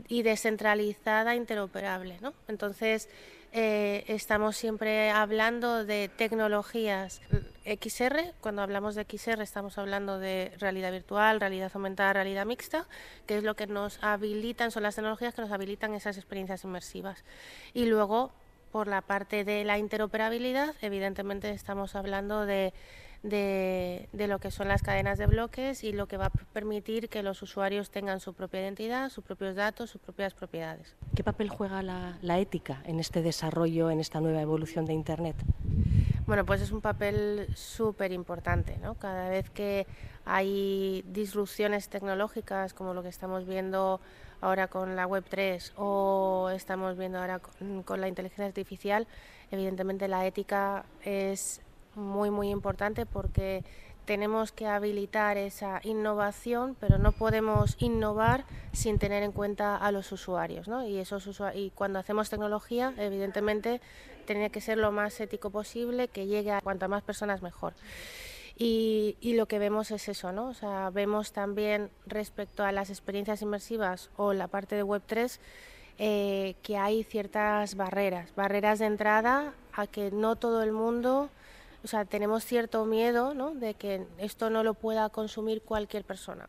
[0.08, 2.18] y descentralizada, interoperable.
[2.22, 2.34] ¿no?
[2.48, 3.10] Entonces,
[3.54, 7.22] eh, estamos siempre hablando de tecnologías
[7.66, 8.34] XR.
[8.40, 12.88] Cuando hablamos de XR estamos hablando de realidad virtual, realidad aumentada, realidad mixta,
[13.28, 17.26] que es lo que nos habilitan, son las tecnologías que nos habilitan esas experiencias inmersivas.
[17.74, 18.32] Y luego,
[18.72, 22.74] por la parte de la interoperabilidad, evidentemente estamos hablando de
[23.24, 27.24] de, lo que son las cadenas de bloques y lo que va a permitir que
[27.24, 30.96] los usuarios tengan su propia identidad, sus propios datos, sus propias propiedades.
[31.16, 35.36] ¿Qué papel juega la, ética en este desarrollo, en esta nueva evolución de Internet?
[36.26, 38.78] Bueno, pues es un papel súper importante.
[38.82, 38.96] ¿no?
[38.96, 39.86] Cada vez que
[40.26, 44.00] hay disrupciones tecnológicas, como lo que estamos viendo
[44.40, 47.40] ahora con la Web3 o estamos viendo ahora
[47.86, 49.08] con la inteligencia artificial,
[49.52, 51.62] evidentemente la ética es
[51.96, 53.64] muy, muy importante porque
[54.06, 60.12] tenemos que habilitar esa innovación, pero no podemos innovar sin tener en cuenta a los
[60.12, 60.68] usuarios.
[60.68, 60.86] ¿no?
[60.86, 63.82] Y, esos y cuando hacemos tecnología, evidentemente,
[64.26, 67.74] tiene que ser lo más ético posible, que llegue a cuantas más personas mejor.
[68.58, 70.50] Y, y, lo que vemos es eso, ¿no?
[70.50, 75.40] O sea, vemos también respecto a las experiencias inmersivas o la parte de Web3
[76.04, 81.30] eh, que hay ciertas barreras, barreras de entrada a que no todo el mundo
[81.84, 83.52] o sea, tenemos cierto miedo ¿no?
[83.52, 86.48] de que esto no lo pueda consumir cualquier persona.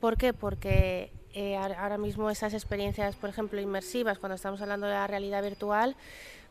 [0.00, 0.32] ¿Por qué?
[0.32, 5.42] Porque eh, ahora mismo esas experiencias, por ejemplo, inmersivas, cuando estamos hablando de la realidad
[5.42, 5.96] virtual,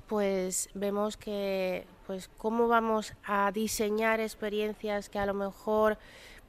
[0.07, 5.97] pues vemos que pues cómo vamos a diseñar experiencias que a lo mejor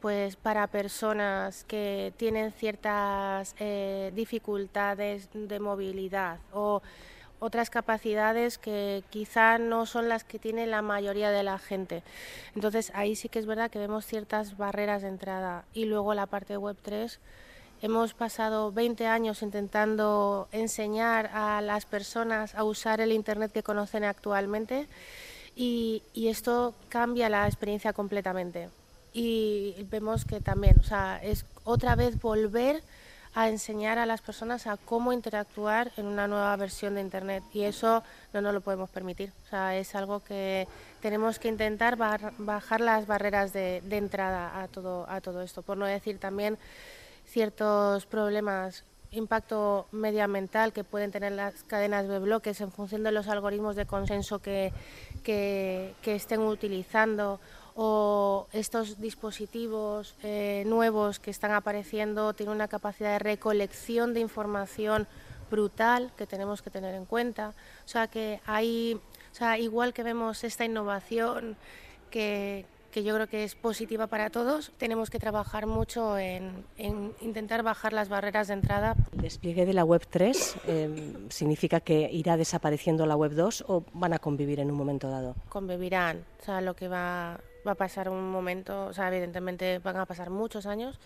[0.00, 6.82] pues para personas que tienen ciertas eh, dificultades de movilidad o
[7.40, 12.02] otras capacidades que quizá no son las que tiene la mayoría de la gente.
[12.54, 15.64] Entonces ahí sí que es verdad que vemos ciertas barreras de entrada.
[15.72, 17.18] Y luego la parte de Web3,
[17.82, 24.04] hemos pasado 20 años intentando enseñar a las personas a usar el Internet que conocen
[24.04, 24.88] actualmente
[25.54, 28.68] y, y esto cambia la experiencia completamente.
[29.12, 32.82] Y vemos que también, o sea, es otra vez volver
[33.38, 37.62] a enseñar a las personas a cómo interactuar en una nueva versión de Internet y
[37.62, 39.32] eso no nos lo podemos permitir.
[39.46, 40.66] O sea, es algo que
[41.00, 45.86] tenemos que intentar bajar las barreras de, entrada a todo, a todo esto, por no
[45.86, 46.58] decir también
[47.26, 48.82] ciertos problemas
[49.12, 53.86] impacto medioambiental que pueden tener las cadenas de bloques en función de los algoritmos de
[53.86, 54.72] consenso que,
[55.22, 57.40] que, estén utilizando
[57.80, 65.06] o estos dispositivos eh, nuevos que están apareciendo tienen una capacidad de recolección de información
[65.48, 67.54] brutal que tenemos que tener en cuenta.
[67.84, 71.56] O sea que hay, o sea, igual que vemos esta innovación
[72.10, 74.72] que, que yo creo que es positiva para todos.
[74.76, 76.64] Tenemos que trabajar mucho en,
[77.20, 78.96] intentar bajar las barreras de entrada.
[79.12, 83.84] ¿El despliegue de la Web 3 em, significa que irá desapareciendo la Web 2 o
[83.92, 85.36] van a convivir en un momento dado?
[85.48, 86.24] Convivirán.
[86.40, 90.06] O sea, lo que va, va a pasar un momento, o sea, evidentemente van a
[90.06, 90.98] pasar muchos años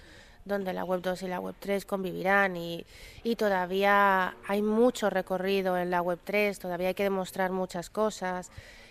[0.45, 2.85] donde la Web 2 y la Web 3 convivirán y,
[3.23, 8.51] y, todavía hay mucho recorrido en la Web 3, todavía hay que demostrar muchas cosas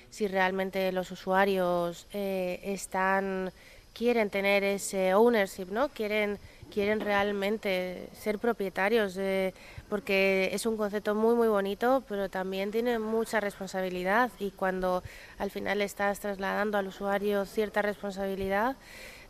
[0.09, 3.51] si realmente los usuarios eh, están
[3.93, 5.89] quieren tener ese ownership, ¿no?
[5.89, 6.38] Quieren
[6.72, 9.19] quieren realmente ser propietarios
[9.89, 14.32] porque es un concepto muy muy bonito, pero también tiene mucha responsabilidad.
[14.39, 15.03] Y cuando
[15.38, 18.76] al final estás trasladando al usuario cierta responsabilidad,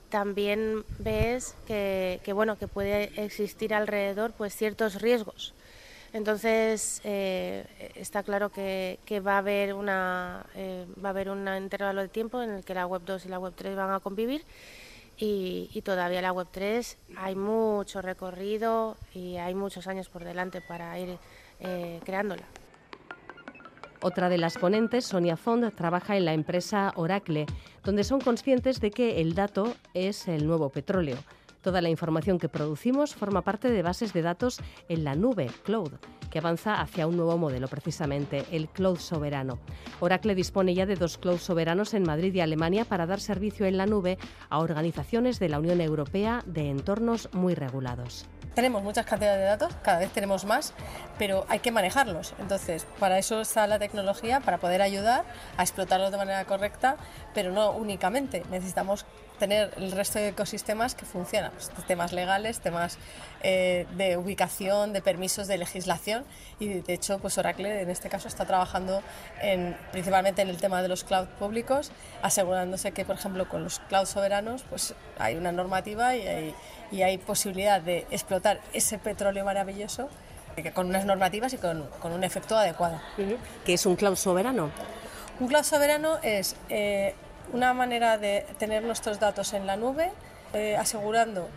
[0.10, 5.54] también ves que, que bueno que puede existir alrededor pues ciertos riesgos.
[6.14, 7.66] Entonces eh,
[7.96, 12.42] está claro que, va a haber una eh, va a haber un intervalo de tiempo
[12.42, 14.44] en el que la web 2 y la web 3 van a convivir
[15.18, 20.98] y, todavía la web 3 hay mucho recorrido y hay muchos años por delante para
[21.00, 21.18] ir
[21.60, 22.44] eh, creándola.
[24.04, 27.46] Otra de las ponentes, Sonia Fond, trabaja en la empresa Oracle,
[27.84, 31.18] donde son conscientes de que el dato es el nuevo petróleo.
[31.62, 34.60] Toda la información que producimos forma parte de bases de datos
[34.90, 35.92] en la nube, cloud,
[36.32, 39.60] que avanza hacia un nuevo modelo, precisamente el cloud soberano.
[40.00, 43.78] Oracle dispone ya de dos cloud soberanos en Madrid y Alemania para dar servicio en
[43.78, 44.18] la nube
[44.50, 48.26] a organizaciones de la Unión Europea de entornos muy regulados.
[48.56, 50.74] Tenemos muchas cantidades de datos, cada vez tenemos más,
[51.18, 52.34] pero hay que manejarlos.
[52.38, 55.24] Entonces, para eso está la tecnología, para poder ayudar
[55.56, 56.98] a explotarlos de manera correcta,
[57.34, 58.44] pero no únicamente.
[58.52, 59.06] Necesitamos
[59.42, 63.00] tener el resto de ecosistemas que funcionan, pues, temas legales, temas
[63.42, 66.26] eh, de ubicación, de permisos, de legislación
[66.60, 69.02] y de hecho pues Oracle en este caso está trabajando
[69.42, 73.80] en, principalmente en el tema de los cloud públicos, asegurándose que por ejemplo con los
[73.80, 76.56] cloud soberanos pues hay una normativa y hay,
[76.92, 80.08] y hay posibilidad de explotar ese petróleo maravilloso
[80.76, 83.02] con unas normativas y con, con un efecto adecuado.
[83.66, 84.70] ¿Qué es un cloud soberano?
[85.40, 87.16] Un cloud soberano es eh,
[87.52, 90.12] una manera de tener nuestros datos en la nube,
[90.54, 91.50] eh, asegurando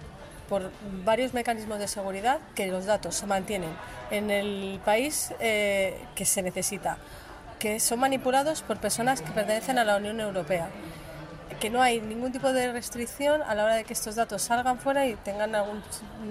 [0.49, 0.71] por
[1.05, 3.71] varios mecanismos de seguridad que los datos se mantienen
[4.11, 6.99] en el país eh, que se necesita,
[7.59, 10.69] que son manipulados por personas que pertenecen a la Unión Europea,
[11.61, 14.79] que no hay ningún tipo de restricción a la hora de que estos datos salgan
[14.79, 15.83] fuera y tengan algún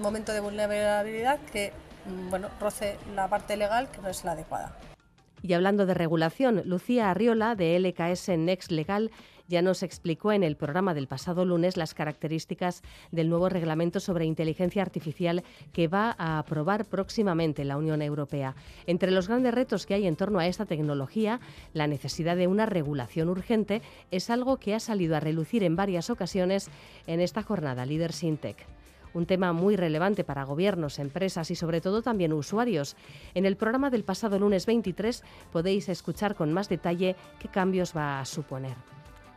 [0.01, 1.73] momento de vulnerabilidad que
[2.05, 4.77] mm, bueno, roce la parte legal que no es la adecuada.
[5.41, 9.11] Y hablando de regulación, Lucía Arriola de LKS Next Legal
[9.53, 12.81] ya nos explicó en el programa del pasado lunes las características
[13.11, 18.55] del nuevo reglamento sobre inteligencia artificial que va a aprobar próximamente la Unión Europea.
[18.87, 21.39] Entre los grandes retos que hay en torno a esta tecnología,
[21.73, 26.09] la necesidad de una regulación urgente es algo que ha salido a relucir en varias
[26.09, 26.71] ocasiones
[27.05, 28.57] en esta jornada Líder Sintec
[29.13, 32.95] un tema muy relevante para gobiernos, empresas y sobre todo también usuarios.
[33.35, 38.19] En el programa del pasado lunes 23 podéis escuchar con más detalle qué cambios va
[38.19, 38.73] a suponer.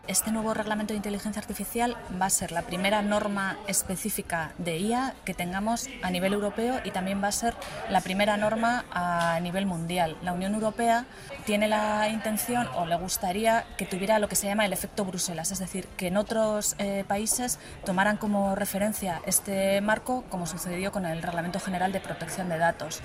[0.09, 5.15] Este nuevo reglamento de inteligencia artificial va a ser la primera norma específica de IA
[5.25, 7.55] que tengamos a nivel europeo y también va a ser
[7.91, 10.17] la primera norma a nivel mundial.
[10.23, 11.07] La Unión Europea
[11.45, 15.51] tiene la intención o le gustaría que tuviera lo que se llama el efecto Bruselas,
[15.51, 21.05] es decir, que en otros eh, países tomaran como referencia este marco como sucedió con
[21.05, 23.03] el Reglamento General de Protección de Datos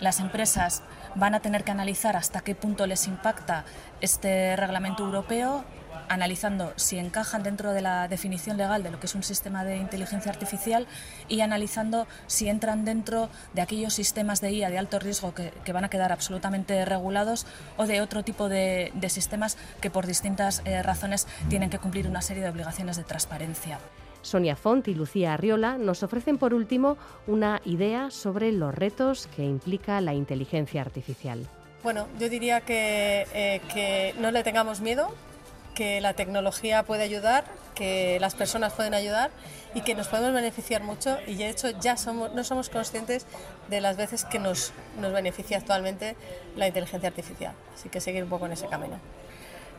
[0.00, 0.82] las empresas
[1.14, 3.64] van a tener que analizar hasta qué punto les impacta
[4.00, 5.64] este reglamento europeo
[6.08, 9.76] analizando si encajan dentro de la definición legal de lo que es un sistema de
[9.76, 10.86] inteligencia artificial
[11.28, 15.84] y analizando si entran dentro de aquellos sistemas de IA de alto riesgo que, van
[15.84, 17.46] a quedar absolutamente regulados
[17.76, 22.22] o de otro tipo de, sistemas que por distintas eh, razones tienen que cumplir una
[22.22, 23.78] serie de obligaciones de transparencia.
[24.22, 26.96] Sonia Font y Lucía Arriola nos ofrecen por último
[27.28, 31.46] una idea sobre los retos que implica la inteligencia artificial.
[31.84, 35.14] Bueno, yo diría que, eh, que no le tengamos miedo,
[35.76, 39.30] que la tecnología puede ayudar, que las personas pueden ayudar
[39.74, 43.26] y que nos podemos beneficiar mucho y de hecho ya somos, no somos conscientes
[43.68, 46.16] de las veces que nos, nos beneficia actualmente
[46.56, 47.54] la inteligencia artificial.
[47.74, 48.98] Así que seguir un poco en ese camino.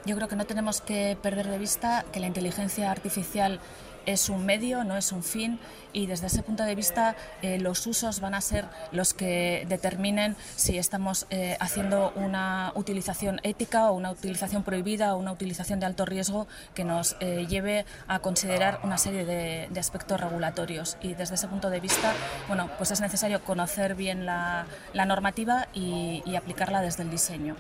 [0.06, 3.60] Yo creo que no tenemos que perder de vista que la inteligencia artificial
[4.08, 5.60] es un medio, no es un fin
[5.94, 10.36] y desde ese punto de vista eh, los usos van a ser los que determinen
[10.56, 15.86] si estamos eh, haciendo una utilización ética o una utilización prohibida o una utilización de
[15.86, 21.36] alto riesgo que nos eh, lleve a considerar una serie de, aspectos regulatorios y desde
[21.36, 22.12] ese punto de vista
[22.48, 27.56] bueno pues es necesario conocer bien la, normativa y aplicarla desde el diseño.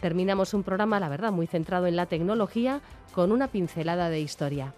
[0.00, 2.82] Terminamos un programa, la verdad, muy centrado en la tecnología,
[3.14, 4.74] con una pincelada de historia.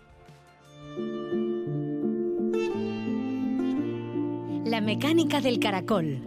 [4.76, 6.20] La mecánica del caracol.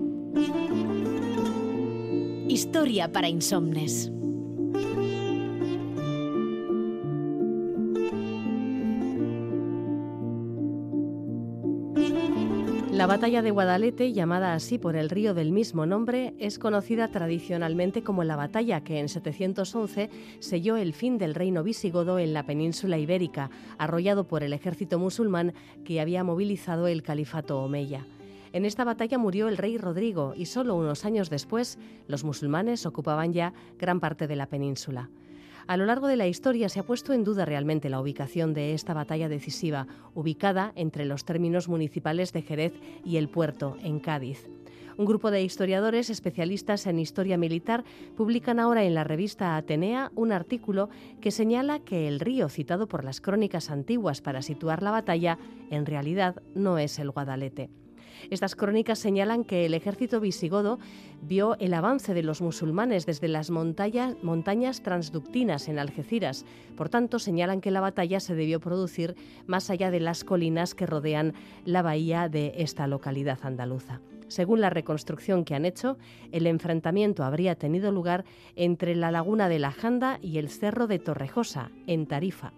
[2.47, 4.11] Historia para insomnes.
[12.91, 18.01] La batalla de Guadalete, llamada así por el río del mismo nombre, es conocida tradicionalmente
[18.01, 22.97] como la batalla que en 711 selló el fin del reino visigodo en la península
[22.97, 25.53] ibérica, arrollado por el ejército musulmán
[25.85, 28.07] que había movilizado el califato omeya.
[28.51, 31.77] En esta batalla murió el rey Rodrigo y solo unos años después
[32.07, 35.09] los musulmanes ocupaban ya gran parte de la península.
[35.67, 38.73] A lo largo de la historia se ha puesto en duda realmente la ubicación de
[38.73, 39.85] esta batalla decisiva,
[40.15, 42.73] ubicada entre los términos municipales de Jerez
[43.05, 44.49] y el puerto, en Cádiz.
[44.97, 47.83] Un grupo de historiadores especialistas en historia militar
[48.17, 50.89] publican ahora en la revista Atenea un artículo
[51.21, 55.37] que señala que el río citado por las crónicas antiguas para situar la batalla
[55.69, 57.69] en realidad no es el Guadalete.
[58.29, 60.79] Estas crónicas señalan que el ejército visigodo
[61.21, 66.45] vio el avance de los musulmanes desde las montañas, transductinas en Algeciras.
[66.75, 69.15] Por tanto, señalan que la batalla se debió producir
[69.47, 71.33] más allá de las colinas que rodean
[71.65, 74.01] la bahía de esta localidad andaluza.
[74.27, 75.97] Según la reconstrucción que han hecho,
[76.31, 80.99] el enfrentamiento habría tenido lugar entre la laguna de la Janda y el cerro de
[80.99, 82.53] Torrejosa, en Tarifa.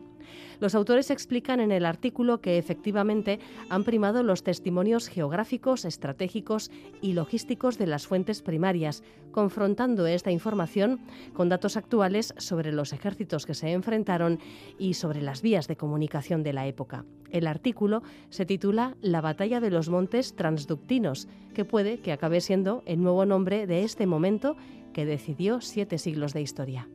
[0.61, 3.39] Los autores explican en el artículo que efectivamente
[3.69, 6.69] han primado los testimonios geográficos, estratégicos
[7.01, 9.01] y logísticos de las fuentes primarias,
[9.31, 10.99] confrontando esta información
[11.33, 14.37] con datos actuales sobre los ejércitos que se enfrentaron
[14.77, 17.05] y sobre las vías de comunicación de la época.
[17.31, 22.83] El artículo se titula La batalla de los montes transductinos, que puede que acabe siendo
[22.85, 24.55] el nuevo nombre de este momento
[24.93, 26.87] que decidió siete siglos de historia.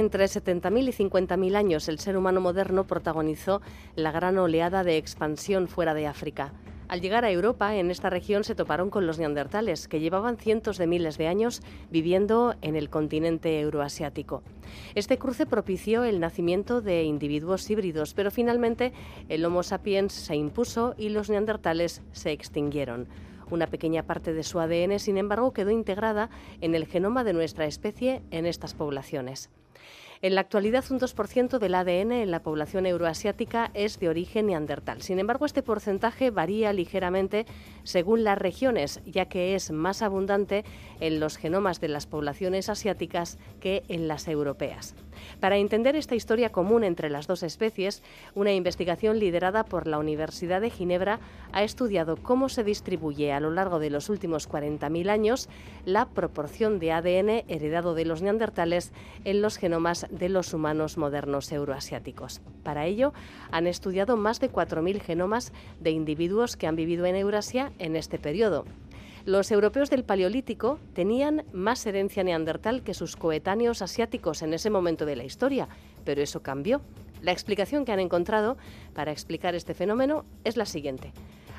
[0.00, 3.60] Entre 70.000 y 50.000 años el ser humano moderno protagonizó
[3.94, 6.52] la gran oleada de expansión fuera de África.
[6.88, 10.76] Al llegar a Europa, en esta región se toparon con los neandertales, que llevaban cientos
[10.76, 14.42] de miles de años viviendo en el continente euroasiático.
[14.96, 18.92] Este cruce propició el nacimiento de individuos híbridos, pero finalmente
[19.28, 23.06] el Homo sapiens se impuso y los neandertales se extinguieron.
[23.50, 26.30] Una pequeña parte de su ADN, sin embargo, quedó integrada
[26.60, 29.50] en el genoma de nuestra especie en estas poblaciones.
[30.22, 35.00] En la actualidad, un 2% del ADN en la población euroasiática es de origen neandertal.
[35.00, 37.46] Sin embargo, este porcentaje varía ligeramente
[37.84, 40.66] según las regiones, ya que es más abundante
[41.00, 44.94] en los genomas de las poblaciones asiáticas que en las europeas.
[45.40, 48.02] Para entender esta historia común entre las dos especies,
[48.34, 51.20] una investigación liderada por la Universidad de Ginebra
[51.52, 55.48] ha estudiado cómo se distribuye a lo largo de los últimos 40.000 años
[55.84, 58.92] la proporción de ADN heredado de los neandertales
[59.24, 62.40] en los genomas de los humanos modernos euroasiáticos.
[62.62, 63.12] Para ello,
[63.50, 68.18] han estudiado más de 4.000 genomas de individuos que han vivido en Eurasia en este
[68.18, 68.64] periodo.
[69.26, 75.04] Los europeos del Paleolítico tenían más herencia neandertal que sus coetáneos asiáticos en ese momento
[75.04, 75.68] de la historia,
[76.04, 76.80] pero eso cambió.
[77.20, 78.56] La explicación que han encontrado
[78.94, 81.12] para explicar este fenómeno es la siguiente.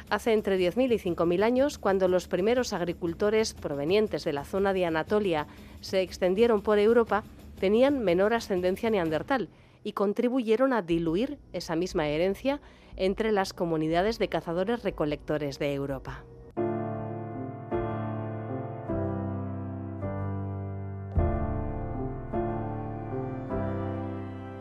[0.09, 4.85] Hace entre 10.000 y 5.000 años, cuando los primeros agricultores provenientes de la zona de
[4.85, 5.47] Anatolia
[5.79, 7.23] se extendieron por Europa,
[7.61, 9.47] tenían menor ascendencia neandertal
[9.83, 12.59] y contribuyeron a diluir esa misma herencia
[12.95, 16.23] entre las comunidades de cazadores recolectores de Europa.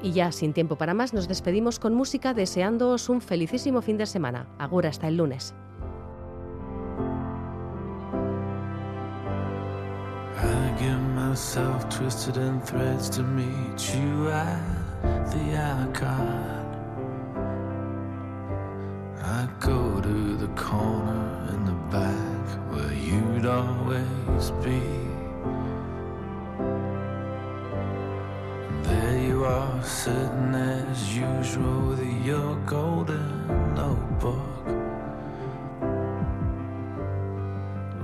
[0.02, 4.04] Y ya sin tiempo para más, nos despedimos con música deseándoos un felicísimo fin de
[4.04, 4.46] semana.
[4.58, 5.54] Agura hasta el lunes.
[14.32, 14.60] I
[15.30, 16.66] the arcane
[19.22, 24.82] I go to the corner in the back where you'd always be.
[28.82, 34.79] There you are, sitting as usual with your golden notebook.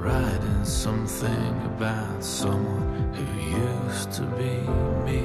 [0.06, 3.24] Writing something about someone who
[3.66, 4.54] used to be
[5.04, 5.24] me.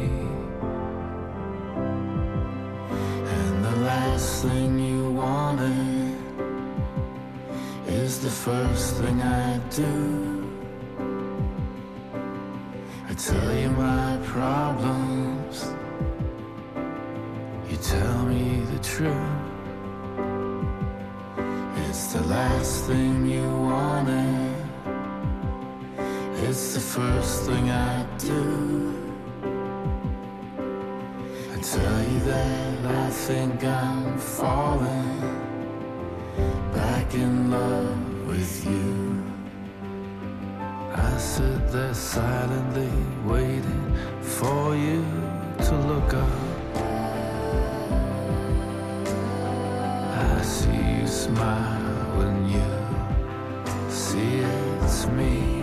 [3.36, 6.18] And the last thing you wanted
[7.86, 10.50] is the first thing I do.
[13.08, 15.76] I tell you my problems,
[17.70, 19.52] you tell me the truth.
[21.88, 24.21] It's the last thing you wanted,
[26.52, 28.44] it's the first thing I do.
[31.54, 35.20] I tell you that I think I'm falling
[36.74, 39.24] back in love with you.
[40.94, 42.92] I sit there silently
[43.24, 43.86] waiting
[44.22, 45.06] for you
[45.68, 46.76] to look up.
[50.36, 52.70] I see you smile when you
[53.90, 54.40] see
[54.84, 55.61] it's me.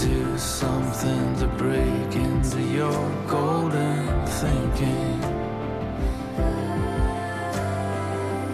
[0.00, 5.20] Do something to break into your golden thinking.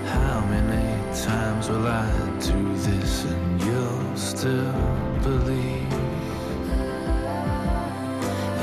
[0.05, 2.11] How many times will I
[2.41, 4.72] do this and you'll still
[5.22, 5.93] believe?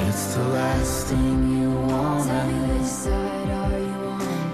[0.07, 2.29] It's the last thing you want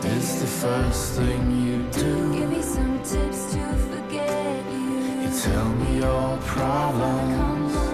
[0.04, 2.34] It's the first thing you do.
[2.34, 5.24] Give me some tips to forget you.
[5.24, 7.91] You tell me your problem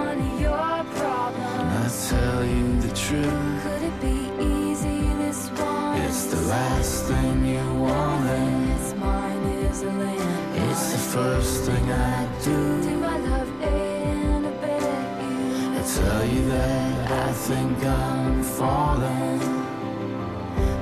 [2.09, 7.73] tell you the truth Could it be easy this one It's the last thing you
[7.81, 8.67] wanted
[10.69, 12.81] it's the first thing I do.
[12.83, 14.83] Do my love and I bet.
[15.77, 19.39] I tell you that I think I'm falling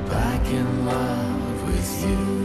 [0.10, 2.45] back in love with you.